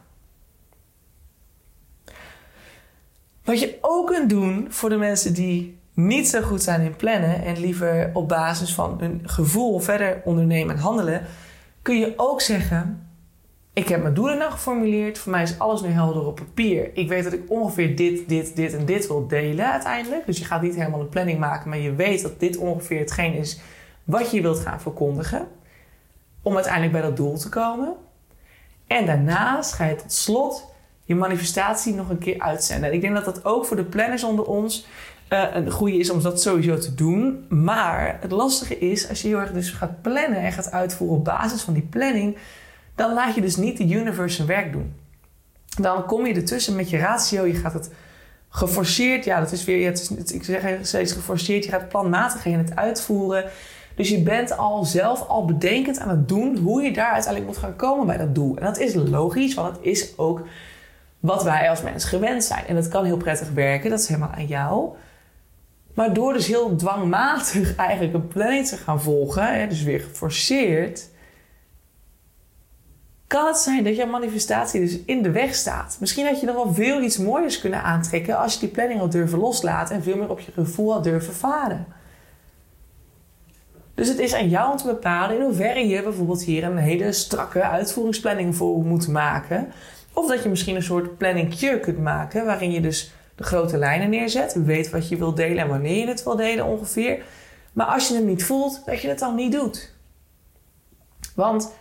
Wat 3.44 3.60
je 3.60 3.78
ook 3.80 4.06
kunt 4.06 4.30
doen 4.30 4.66
voor 4.70 4.88
de 4.88 4.96
mensen 4.96 5.34
die 5.34 5.77
niet 5.98 6.28
zo 6.28 6.40
goed 6.40 6.62
zijn 6.62 6.80
in 6.80 6.96
plannen 6.96 7.44
en 7.44 7.60
liever 7.60 8.10
op 8.12 8.28
basis 8.28 8.74
van 8.74 8.96
hun 9.00 9.20
gevoel 9.24 9.78
verder 9.78 10.20
ondernemen 10.24 10.74
en 10.74 10.80
handelen, 10.80 11.26
kun 11.82 11.98
je 11.98 12.12
ook 12.16 12.40
zeggen: 12.40 13.08
Ik 13.72 13.88
heb 13.88 14.02
mijn 14.02 14.14
doelen 14.14 14.38
nou 14.38 14.50
geformuleerd. 14.50 15.18
Voor 15.18 15.32
mij 15.32 15.42
is 15.42 15.58
alles 15.58 15.80
nu 15.80 15.88
helder 15.88 16.26
op 16.26 16.36
papier. 16.36 16.90
Ik 16.94 17.08
weet 17.08 17.24
dat 17.24 17.32
ik 17.32 17.42
ongeveer 17.48 17.96
dit, 17.96 18.28
dit, 18.28 18.56
dit 18.56 18.74
en 18.74 18.84
dit 18.84 19.06
wil 19.06 19.26
delen 19.26 19.72
uiteindelijk. 19.72 20.26
Dus 20.26 20.38
je 20.38 20.44
gaat 20.44 20.62
niet 20.62 20.74
helemaal 20.74 21.00
een 21.00 21.08
planning 21.08 21.38
maken, 21.38 21.68
maar 21.68 21.78
je 21.78 21.94
weet 21.94 22.22
dat 22.22 22.40
dit 22.40 22.56
ongeveer 22.56 22.98
hetgeen 22.98 23.34
is 23.34 23.60
wat 24.04 24.30
je 24.30 24.42
wilt 24.42 24.58
gaan 24.58 24.80
verkondigen. 24.80 25.48
Om 26.42 26.54
uiteindelijk 26.54 26.92
bij 26.92 27.02
dat 27.02 27.16
doel 27.16 27.38
te 27.38 27.48
komen. 27.48 27.94
En 28.86 29.06
daarnaast 29.06 29.72
ga 29.72 29.84
je 29.84 29.94
tot 29.94 30.12
slot 30.12 30.76
je 31.08 31.14
manifestatie 31.14 31.94
nog 31.94 32.08
een 32.08 32.18
keer 32.18 32.38
uitzenden. 32.40 32.88
En 32.88 32.94
ik 32.94 33.00
denk 33.00 33.14
dat 33.14 33.24
dat 33.24 33.44
ook 33.44 33.66
voor 33.66 33.76
de 33.76 33.84
planners 33.84 34.24
onder 34.24 34.44
ons 34.44 34.86
Een 35.28 35.70
goede 35.70 35.96
is 35.96 36.10
om 36.10 36.22
dat 36.22 36.42
sowieso 36.42 36.78
te 36.78 36.94
doen. 36.94 37.46
Maar 37.48 38.18
het 38.20 38.30
lastige 38.30 38.78
is, 38.78 39.08
als 39.08 39.22
je 39.22 39.28
heel 39.28 39.38
erg 39.38 39.52
dus 39.52 39.70
gaat 39.70 40.02
plannen 40.02 40.38
en 40.38 40.52
gaat 40.52 40.70
uitvoeren 40.70 41.16
op 41.16 41.24
basis 41.24 41.62
van 41.62 41.74
die 41.74 41.86
planning, 41.90 42.36
dan 42.94 43.14
laat 43.14 43.34
je 43.34 43.40
dus 43.40 43.56
niet 43.56 43.76
de 43.76 43.84
universe 43.84 44.36
zijn 44.36 44.48
werk 44.48 44.72
doen. 44.72 44.94
Dan 45.80 46.06
kom 46.06 46.26
je 46.26 46.34
ertussen 46.34 46.76
met 46.76 46.90
je 46.90 46.98
ratio, 46.98 47.44
je 47.44 47.54
gaat 47.54 47.72
het 47.72 47.90
geforceerd, 48.48 49.24
ja, 49.24 49.40
dat 49.40 49.52
is 49.52 49.64
weer, 49.64 49.94
ik 50.32 50.44
zeg 50.44 50.78
steeds 50.82 51.12
geforceerd, 51.12 51.64
je 51.64 51.70
gaat 51.70 51.88
planmatig 51.88 52.46
in 52.46 52.58
het 52.58 52.76
uitvoeren. 52.76 53.44
Dus 53.94 54.08
je 54.08 54.22
bent 54.22 54.56
al 54.56 54.84
zelf 54.84 55.28
al 55.28 55.44
bedenkend 55.44 55.98
aan 55.98 56.08
het 56.08 56.28
doen 56.28 56.56
hoe 56.56 56.82
je 56.82 56.92
daar 56.92 57.12
uiteindelijk 57.12 57.52
moet 57.52 57.62
gaan 57.62 57.76
komen 57.76 58.06
bij 58.06 58.16
dat 58.16 58.34
doel. 58.34 58.56
En 58.56 58.64
dat 58.64 58.78
is 58.78 58.94
logisch, 58.94 59.54
want 59.54 59.76
het 59.76 59.84
is 59.84 60.18
ook 60.18 60.42
wat 61.20 61.42
wij 61.42 61.70
als 61.70 61.82
mens 61.82 62.04
gewend 62.04 62.44
zijn. 62.44 62.66
En 62.66 62.74
dat 62.74 62.88
kan 62.88 63.04
heel 63.04 63.16
prettig 63.16 63.50
werken, 63.50 63.90
dat 63.90 64.00
is 64.00 64.08
helemaal 64.08 64.32
aan 64.34 64.46
jou. 64.46 64.88
Maar 65.98 66.12
door 66.12 66.32
dus 66.32 66.46
heel 66.46 66.76
dwangmatig 66.76 67.76
eigenlijk 67.88 68.14
een 68.14 68.28
planning 68.28 68.66
te 68.66 68.76
gaan 68.76 69.02
volgen, 69.02 69.54
hè, 69.54 69.66
dus 69.66 69.82
weer 69.82 70.00
geforceerd, 70.00 71.08
kan 73.26 73.46
het 73.46 73.56
zijn 73.56 73.84
dat 73.84 73.96
jouw 73.96 74.06
manifestatie 74.06 74.80
dus 74.80 74.98
in 75.04 75.22
de 75.22 75.30
weg 75.30 75.54
staat. 75.54 75.96
Misschien 76.00 76.26
had 76.26 76.40
je 76.40 76.46
nog 76.46 76.54
wel 76.54 76.74
veel 76.74 77.02
iets 77.02 77.18
mooiers 77.18 77.60
kunnen 77.60 77.82
aantrekken 77.82 78.38
als 78.38 78.54
je 78.54 78.60
die 78.60 78.68
planning 78.68 79.00
had 79.00 79.12
durven 79.12 79.38
loslaten 79.38 79.94
en 79.94 80.02
veel 80.02 80.16
meer 80.16 80.30
op 80.30 80.40
je 80.40 80.52
gevoel 80.52 80.92
had 80.92 81.04
durven 81.04 81.34
varen. 81.34 81.86
Dus 83.94 84.08
het 84.08 84.18
is 84.18 84.34
aan 84.34 84.48
jou 84.48 84.70
om 84.70 84.76
te 84.76 84.86
bepalen 84.86 85.36
in 85.36 85.42
hoeverre 85.42 85.86
je 85.86 86.02
bijvoorbeeld 86.02 86.42
hier 86.42 86.64
een 86.64 86.76
hele 86.76 87.12
strakke 87.12 87.62
uitvoeringsplanning 87.62 88.56
voor 88.56 88.84
moet 88.84 89.08
maken. 89.08 89.72
Of 90.12 90.28
dat 90.28 90.42
je 90.42 90.48
misschien 90.48 90.76
een 90.76 90.82
soort 90.82 91.16
planningje 91.16 91.80
kunt 91.80 91.98
maken 91.98 92.44
waarin 92.44 92.70
je 92.70 92.80
dus 92.80 93.12
de 93.38 93.44
grote 93.44 93.78
lijnen 93.78 94.10
neerzet. 94.10 94.54
Weet 94.64 94.90
wat 94.90 95.08
je 95.08 95.16
wil 95.16 95.34
delen 95.34 95.58
en 95.58 95.68
wanneer 95.68 95.98
je 95.98 96.06
het 96.06 96.22
wil 96.22 96.36
delen 96.36 96.64
ongeveer. 96.64 97.22
Maar 97.72 97.86
als 97.86 98.08
je 98.08 98.14
het 98.14 98.24
niet 98.24 98.44
voelt, 98.44 98.82
dat 98.86 99.00
je 99.00 99.08
het 99.08 99.18
dan 99.18 99.34
niet 99.34 99.52
doet. 99.52 99.94
Want 101.34 101.72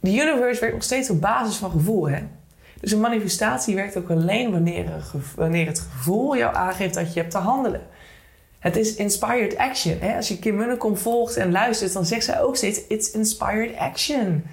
de 0.00 0.10
universe 0.10 0.60
werkt 0.60 0.74
nog 0.74 0.84
steeds 0.84 1.10
op 1.10 1.20
basis 1.20 1.56
van 1.56 1.70
gevoel. 1.70 2.08
Hè? 2.08 2.22
Dus 2.80 2.92
een 2.92 3.00
manifestatie 3.00 3.74
werkt 3.74 3.96
ook 3.96 4.10
alleen 4.10 4.50
wanneer, 4.50 4.86
wanneer 5.34 5.66
het 5.66 5.78
gevoel 5.78 6.36
jou 6.36 6.56
aangeeft 6.56 6.94
dat 6.94 7.14
je 7.14 7.20
hebt 7.20 7.32
te 7.32 7.38
handelen. 7.38 7.86
Het 8.58 8.76
is 8.76 8.94
inspired 8.94 9.56
action. 9.56 9.98
Hè? 10.00 10.16
Als 10.16 10.28
je 10.28 10.38
Kim 10.38 10.56
Munnekom 10.56 10.96
volgt 10.96 11.36
en 11.36 11.50
luistert, 11.50 11.92
dan 11.92 12.06
zegt 12.06 12.24
zij 12.24 12.40
ook 12.42 12.56
steeds: 12.56 12.86
It's 12.86 13.10
inspired 13.10 13.76
action. 13.76 14.44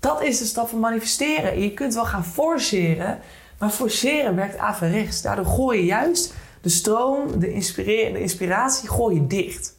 Dat 0.00 0.22
is 0.22 0.38
de 0.38 0.44
stap 0.44 0.68
van 0.68 0.78
manifesteren. 0.78 1.60
Je 1.60 1.74
kunt 1.74 1.94
wel 1.94 2.04
gaan 2.04 2.24
forceren, 2.24 3.18
maar 3.58 3.70
forceren 3.70 4.36
werkt 4.36 4.58
averechts. 4.58 5.22
Daardoor 5.22 5.46
gooi 5.46 5.78
je 5.78 5.84
juist 5.84 6.34
de 6.60 6.68
stroom, 6.68 7.30
de, 7.30 7.72
de 7.86 8.20
inspiratie, 8.20 8.88
gooi 8.88 9.14
je 9.14 9.26
dicht. 9.26 9.74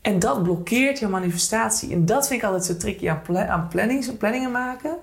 En 0.00 0.18
dat 0.18 0.42
blokkeert 0.42 0.98
je 0.98 1.08
manifestatie. 1.08 1.92
En 1.92 2.06
dat 2.06 2.26
vind 2.26 2.40
ik 2.40 2.46
altijd 2.46 2.64
zo 2.64 2.76
tricky 2.76 3.08
aan, 3.08 3.68
planningen 4.18 4.50
maken. 4.50 4.96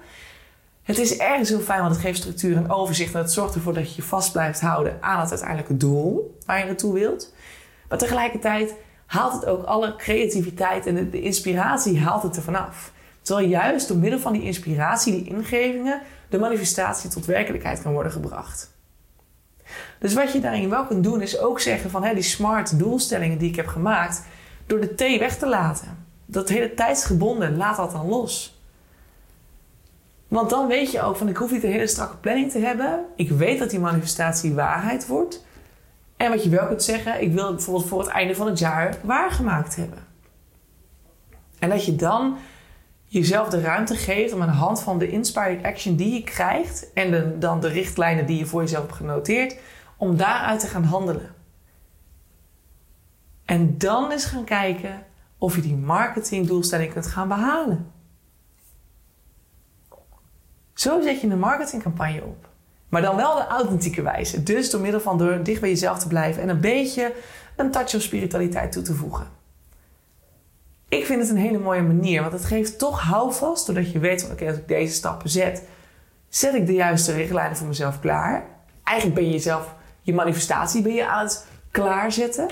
Het 0.84 0.98
is 0.98 1.18
ergens 1.18 1.50
heel 1.50 1.60
fijn, 1.60 1.82
want 1.82 1.92
het 1.92 2.02
geeft 2.02 2.18
structuur 2.18 2.58
en 2.58 2.70
overzicht. 2.70 3.14
En 3.14 3.20
het 3.20 3.32
zorgt 3.32 3.56
ervoor 3.56 3.74
dat 3.74 3.90
je 3.90 3.96
je 3.96 4.08
vast 4.08 4.32
blijft 4.32 4.62
houden 4.62 4.98
aan 5.02 5.20
het 5.20 5.30
uiteindelijke 5.30 5.78
doel 5.78 6.38
waar 6.46 6.60
je 6.60 6.66
naartoe 6.66 6.94
wilt. 6.94 7.34
Maar 7.90 7.98
tegelijkertijd 7.98 8.74
haalt 9.06 9.34
het 9.34 9.46
ook 9.46 9.64
alle 9.64 9.96
creativiteit 9.96 10.86
en 10.86 10.96
de, 10.96 11.10
de 11.10 11.22
inspiratie 11.22 12.00
haalt 12.00 12.24
het 12.24 12.36
er 12.36 12.42
vanaf. 12.42 12.92
Terwijl 13.28 13.48
juist 13.48 13.88
door 13.88 13.98
middel 13.98 14.20
van 14.20 14.34
die 14.34 14.42
inspiratie, 14.42 15.14
die 15.14 15.34
ingevingen, 15.36 16.02
de 16.30 16.40
manifestatie 16.40 17.10
tot 17.10 17.26
werkelijkheid 17.26 17.82
kan 17.82 17.94
worden 17.94 18.12
gebracht. 18.12 18.72
Dus 20.00 20.14
wat 20.14 20.32
je 20.32 20.40
daarin 20.40 20.70
wel 20.70 20.86
kunt 20.86 21.04
doen, 21.04 21.22
is 21.22 21.40
ook 21.40 21.60
zeggen 21.60 21.90
van 21.90 22.04
hè, 22.04 22.14
die 22.14 22.24
smart 22.24 22.80
doelstellingen 22.80 23.38
die 23.38 23.50
ik 23.50 23.56
heb 23.56 23.68
gemaakt, 23.68 24.24
door 24.66 24.80
de 24.80 24.96
T 24.96 25.20
weg 25.20 25.38
te 25.38 25.48
laten. 25.48 26.06
Dat 26.26 26.50
hele 26.50 26.74
tijdsgebonden, 26.74 27.58
laat 27.58 27.78
dat 27.78 27.92
dan 27.92 28.08
los. 28.08 28.62
Want 30.28 30.50
dan 30.50 30.68
weet 30.68 30.92
je 30.92 31.02
ook 31.02 31.16
van 31.16 31.30
ik 31.30 31.38
hoef 31.38 31.52
niet 31.52 31.64
een 31.64 31.72
hele 31.72 31.88
strakke 31.88 32.18
planning 32.18 32.52
te 32.52 32.60
hebben. 32.60 33.06
Ik 33.16 33.30
weet 33.30 33.60
dat 33.60 33.70
die 33.70 33.80
manifestatie 33.80 34.54
waarheid 34.54 35.08
wordt. 35.08 35.46
En 36.18 36.30
wat 36.30 36.44
je 36.44 36.50
wel 36.50 36.68
kunt 36.68 36.84
zeggen, 36.84 37.22
ik 37.22 37.34
wil 37.34 37.46
het 37.46 37.56
bijvoorbeeld 37.56 37.88
voor 37.88 38.00
het 38.00 38.10
einde 38.10 38.36
van 38.36 38.48
het 38.48 38.60
jaar 38.60 38.98
waargemaakt 39.04 39.76
hebben. 39.76 40.06
En 41.60 41.70
dat 41.70 41.86
je 41.86 41.96
dan 41.96 42.38
jezelf 43.08 43.50
de 43.50 43.62
ruimte 43.62 43.96
geeft 43.96 44.34
om 44.34 44.42
aan 44.42 44.48
de 44.48 44.54
hand 44.54 44.82
van 44.82 45.00
de 45.00 45.10
inspired 45.10 45.64
action 45.64 45.96
die 45.96 46.14
je 46.14 46.24
krijgt 46.24 46.94
en 46.94 47.40
dan 47.40 47.60
de 47.60 47.68
richtlijnen 47.68 48.26
die 48.26 48.38
je 48.38 48.46
voor 48.46 48.62
jezelf 48.62 48.84
hebt 48.84 48.96
genoteerd, 48.96 49.58
om 49.98 50.18
daaruit 50.18 50.60
te 50.60 50.68
gaan 50.68 50.84
handelen. 50.84 51.36
En 53.46 53.78
dan 53.78 54.12
eens 54.12 54.26
gaan 54.26 54.44
kijken 54.44 55.06
of 55.38 55.56
je 55.56 55.62
die 55.62 55.76
marketingdoelstelling 55.76 56.94
kunt 56.94 57.08
gaan 57.08 57.28
behalen. 57.28 57.92
Zo 60.74 61.02
zet 61.02 61.22
je 61.22 61.28
een 61.28 61.40
marketingcampagne 61.40 62.24
op. 62.24 62.50
Maar 62.90 63.02
dan 63.02 63.16
wel 63.16 63.36
de 63.36 63.48
authentieke 63.48 64.02
wijze. 64.02 64.44
Dus 64.44 64.70
door 64.70 64.82
middel 64.82 65.02
van 65.02 65.18
door 65.18 65.44
dicht 65.44 65.62
bij 65.62 65.70
jezelf 65.70 66.00
te 66.00 66.08
blijven 66.08 66.42
en 66.42 66.50
een 66.50 66.60
beetje 66.60 67.14
een 67.56 67.72
touch 67.72 67.96
of 67.96 68.02
spiritualiteit 68.02 68.72
toe 68.72 68.84
te 68.84 68.94
voegen. 68.94 69.28
Ik 70.90 71.06
vind 71.06 71.22
het 71.22 71.30
een 71.30 71.38
hele 71.38 71.60
mooie 71.60 71.82
manier, 71.82 72.22
want 72.22 72.34
het 72.34 72.46
geeft 72.46 72.80
toch 72.80 73.02
houvast 73.02 73.66
doordat 73.66 73.92
je 73.92 74.00
weet 74.00 74.30
oké, 74.32 74.48
als 74.48 74.58
ik 74.58 74.68
deze 74.68 74.94
stappen 74.94 75.30
zet, 75.30 75.64
zet 76.30 76.54
ik 76.54 76.66
de 76.66 76.74
juiste 76.74 77.14
richtlijnen 77.14 77.58
voor 77.58 77.68
mezelf 77.68 78.00
klaar. 78.00 78.46
Eigenlijk 78.84 79.20
ben 79.20 79.28
je 79.28 79.32
jezelf, 79.32 79.76
je 80.02 80.14
manifestatie 80.14 80.82
ben 80.82 80.94
je 80.94 81.08
aan 81.08 81.24
het 81.24 81.48
klaarzetten. 81.72 82.50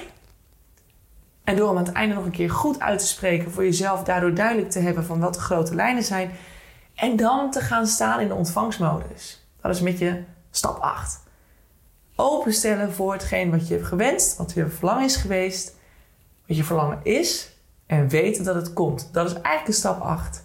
En 1.43 1.56
door 1.56 1.67
hem 1.67 1.78
aan 1.78 1.86
het 1.86 1.93
einde 1.93 2.15
nog 2.15 2.26
een 2.26 2.32
keer 2.32 2.50
goed 2.50 2.80
uit 2.80 3.00
te 3.00 3.06
spreken 3.06 3.52
voor 3.52 3.63
jezelf, 3.63 4.04
daardoor 4.04 4.34
duidelijk 4.34 4.69
te 4.69 4.80
hebben 4.80 5.06
van 5.06 5.19
wat 5.19 5.34
de 5.34 5.39
grote 5.39 5.76
lijnen 5.76 6.04
zijn. 6.04 6.32
En 6.95 7.15
dan 7.15 7.52
te 7.52 7.60
gaan 7.60 7.88
staan 7.88 8.19
in 8.19 8.28
de 8.28 8.34
ontvangstmodus. 8.34 9.45
Dat 9.62 9.76
is 9.76 9.82
met 9.82 10.00
je 10.00 10.24
stap 10.52 10.80
8. 10.80 11.24
Openstellen 12.15 12.93
voor 12.93 13.13
hetgeen 13.13 13.52
wat 13.52 13.67
je 13.67 13.74
hebt 13.74 13.88
gewenst, 13.88 14.38
wat 14.38 14.54
je 14.54 14.67
verlangen 14.67 15.04
is 15.04 15.15
geweest, 15.15 15.76
wat 16.48 16.58
je 16.58 16.63
verlangen 16.63 17.00
is. 17.04 17.55
En 17.86 18.08
weten 18.08 18.43
dat 18.43 18.56
het 18.56 18.74
komt. 18.74 19.10
Dat 19.12 19.26
is 19.26 19.34
eigenlijk 19.34 19.65
de 19.65 19.71
stap 19.71 20.02
8. 20.02 20.43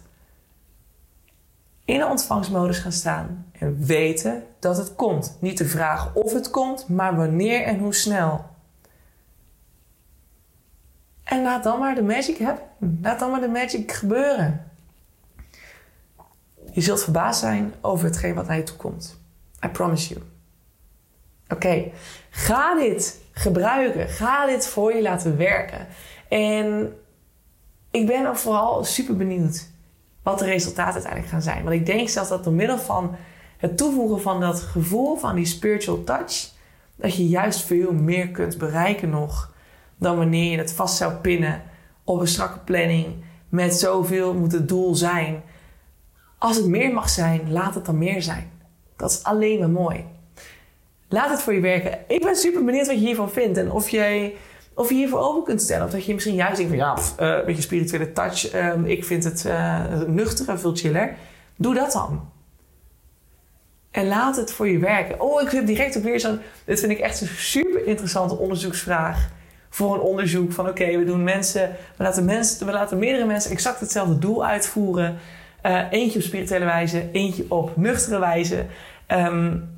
In 1.85 1.99
de 1.99 2.05
ontvangstmodus 2.05 2.79
gaan 2.79 2.91
staan 2.91 3.45
en 3.51 3.85
weten 3.85 4.43
dat 4.59 4.77
het 4.77 4.95
komt. 4.95 5.37
Niet 5.39 5.57
de 5.57 5.65
vraag 5.65 6.13
of 6.13 6.33
het 6.33 6.49
komt, 6.49 6.89
maar 6.89 7.15
wanneer 7.15 7.63
en 7.63 7.79
hoe 7.79 7.93
snel. 7.93 8.45
En 11.23 11.43
laat 11.43 11.63
dan 11.63 11.79
maar 11.79 11.95
de 11.95 12.03
magic 12.03 12.37
hebben. 12.37 12.63
Laat 13.01 13.19
dan 13.19 13.31
maar 13.31 13.41
de 13.41 13.47
magic 13.47 13.91
gebeuren. 13.91 14.71
Je 16.71 16.81
zult 16.81 17.03
verbaasd 17.03 17.39
zijn 17.39 17.73
over 17.81 18.05
hetgeen 18.05 18.33
wat 18.33 18.47
naar 18.47 18.57
je 18.57 18.63
toe 18.63 18.77
komt. 18.77 19.19
I 19.65 19.67
promise 19.67 20.13
you. 20.13 20.25
Oké, 21.49 21.91
ga 22.29 22.75
dit 22.75 23.21
gebruiken. 23.31 24.07
Ga 24.07 24.45
dit 24.45 24.67
voor 24.67 24.93
je 24.95 25.01
laten 25.01 25.37
werken. 25.37 25.87
En 26.29 26.95
ik 27.91 28.07
ben 28.07 28.27
ook 28.27 28.37
vooral 28.37 28.83
super 28.83 29.17
benieuwd 29.17 29.69
wat 30.23 30.39
de 30.39 30.45
resultaten 30.45 30.93
uiteindelijk 30.93 31.31
gaan 31.31 31.41
zijn. 31.41 31.63
Want 31.63 31.75
ik 31.75 31.85
denk 31.85 32.09
zelfs 32.09 32.29
dat 32.29 32.43
door 32.43 32.53
middel 32.53 32.77
van 32.77 33.15
het 33.57 33.77
toevoegen 33.77 34.21
van 34.21 34.39
dat 34.39 34.59
gevoel, 34.59 35.15
van 35.17 35.35
die 35.35 35.45
spiritual 35.45 36.03
touch, 36.03 36.49
dat 36.95 37.15
je 37.15 37.27
juist 37.27 37.61
veel 37.61 37.93
meer 37.93 38.29
kunt 38.29 38.57
bereiken 38.57 39.09
nog 39.09 39.53
dan 39.97 40.17
wanneer 40.17 40.51
je 40.51 40.57
het 40.57 40.73
vast 40.73 40.97
zou 40.97 41.13
pinnen 41.13 41.63
op 42.03 42.19
een 42.19 42.27
strakke 42.27 42.59
planning 42.59 43.05
met 43.49 43.73
zoveel 43.73 44.33
moet 44.33 44.51
het 44.51 44.67
doel 44.67 44.95
zijn. 44.95 45.43
Als 46.37 46.55
het 46.55 46.65
meer 46.65 46.93
mag 46.93 47.09
zijn, 47.09 47.51
laat 47.51 47.75
het 47.75 47.85
dan 47.85 47.97
meer 47.97 48.21
zijn. 48.21 48.51
Dat 48.95 49.11
is 49.11 49.23
alleen 49.23 49.59
maar 49.59 49.69
mooi. 49.69 50.05
Laat 51.09 51.29
het 51.29 51.41
voor 51.41 51.53
je 51.53 51.59
werken. 51.59 51.99
Ik 52.07 52.21
ben 52.21 52.35
super 52.35 52.65
benieuwd 52.65 52.87
wat 52.87 52.99
je 52.99 53.05
hiervan 53.05 53.31
vindt 53.31 53.57
en 53.57 53.71
of 53.71 53.89
jij 53.89 54.35
of 54.75 54.89
je 54.89 54.95
hiervoor 54.95 55.19
open 55.19 55.43
kunt 55.43 55.61
stellen. 55.61 55.85
Of 55.85 55.91
dat 55.91 56.05
je 56.05 56.13
misschien 56.13 56.35
juist 56.35 56.57
denkt 56.57 56.71
van 56.71 56.79
ja, 56.79 56.97
een 57.17 57.45
beetje 57.45 57.61
spirituele 57.61 58.11
touch. 58.11 58.51
Ehm, 58.51 58.85
ik 58.85 59.05
vind 59.05 59.23
het 59.23 59.45
uh, 59.47 60.01
nuchter 60.07 60.49
en 60.49 60.59
veel 60.59 60.75
chiller. 60.75 61.15
Doe 61.55 61.73
dat 61.73 61.91
dan. 61.91 62.29
En 63.91 64.07
laat 64.07 64.35
het 64.35 64.51
voor 64.51 64.67
je 64.67 64.79
werken. 64.79 65.21
Oh, 65.21 65.41
ik 65.41 65.51
heb 65.51 65.65
direct 65.65 65.97
ook 65.97 66.03
weer 66.03 66.19
zo'n... 66.19 66.39
Dit 66.65 66.79
vind 66.79 66.91
ik 66.91 66.99
echt 66.99 67.21
een 67.21 67.27
super 67.27 67.85
interessante 67.87 68.37
onderzoeksvraag 68.37 69.29
voor 69.69 69.93
een 69.93 70.01
onderzoek 70.01 70.51
van 70.51 70.69
oké, 70.69 70.97
we 70.97 71.03
doen 71.03 71.23
mensen, 71.23 71.75
we 71.97 72.03
laten 72.03 72.25
mensen, 72.25 72.65
we 72.65 72.71
laten 72.71 72.97
meerdere 72.97 73.25
mensen 73.25 73.51
exact 73.51 73.79
hetzelfde 73.79 74.17
doel 74.17 74.45
uitvoeren. 74.45 75.17
Uh, 75.65 75.81
eentje 75.91 76.19
op 76.19 76.25
spirituele 76.25 76.65
wijze, 76.65 77.09
eentje 77.11 77.45
op 77.47 77.77
nuchtere 77.77 78.19
wijze, 78.19 78.65
um, 79.07 79.69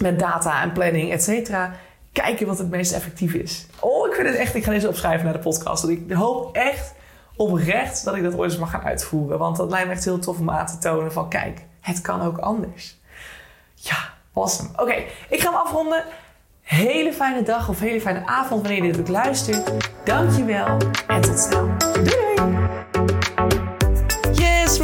met 0.00 0.18
data 0.18 0.62
en 0.62 0.72
planning, 0.72 1.12
et 1.12 1.22
cetera. 1.22 1.74
Kijken 2.12 2.46
wat 2.46 2.58
het 2.58 2.70
meest 2.70 2.92
effectief 2.92 3.34
is. 3.34 3.66
Oh, 3.80 4.08
ik 4.08 4.14
vind 4.14 4.28
het 4.28 4.36
echt, 4.36 4.54
ik 4.54 4.64
ga 4.64 4.70
deze 4.70 4.88
opschrijven 4.88 5.24
naar 5.24 5.34
de 5.34 5.40
podcast. 5.40 5.82
Want 5.82 5.98
ik 5.98 6.12
hoop 6.12 6.56
echt 6.56 6.94
oprecht 7.36 8.04
dat 8.04 8.14
ik 8.14 8.22
dat 8.22 8.34
ooit 8.36 8.50
eens 8.50 8.60
mag 8.60 8.70
gaan 8.70 8.82
uitvoeren. 8.82 9.38
Want 9.38 9.56
dat 9.56 9.70
lijkt 9.70 9.86
me 9.86 9.92
echt 9.92 10.04
heel 10.04 10.18
tof 10.18 10.38
om 10.38 10.50
aan 10.50 10.66
te 10.66 10.78
tonen 10.78 11.12
van 11.12 11.28
kijk, 11.28 11.64
het 11.80 12.00
kan 12.00 12.22
ook 12.22 12.38
anders. 12.38 13.00
Ja, 13.74 13.96
awesome. 14.34 14.68
Oké, 14.76 14.94
ik 15.28 15.40
ga 15.40 15.50
hem 15.50 15.58
afronden. 15.58 16.04
hele 16.62 17.12
fijne 17.12 17.42
dag 17.42 17.68
of 17.68 17.80
hele 17.80 18.00
fijne 18.00 18.26
avond 18.26 18.62
wanneer 18.62 18.84
je 18.84 18.92
dit 18.92 19.00
ook 19.00 19.08
luistert. 19.08 19.72
Dankjewel 20.04 20.76
en 21.06 21.20
tot 21.20 21.38
snel. 21.38 21.68
Doei 21.92 22.34
doei! 22.36 22.91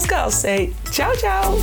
Girls 0.00 0.06
Girls 0.06 0.34
Say 0.40 0.72
tchau, 0.90 1.12
tchau! 1.16 1.60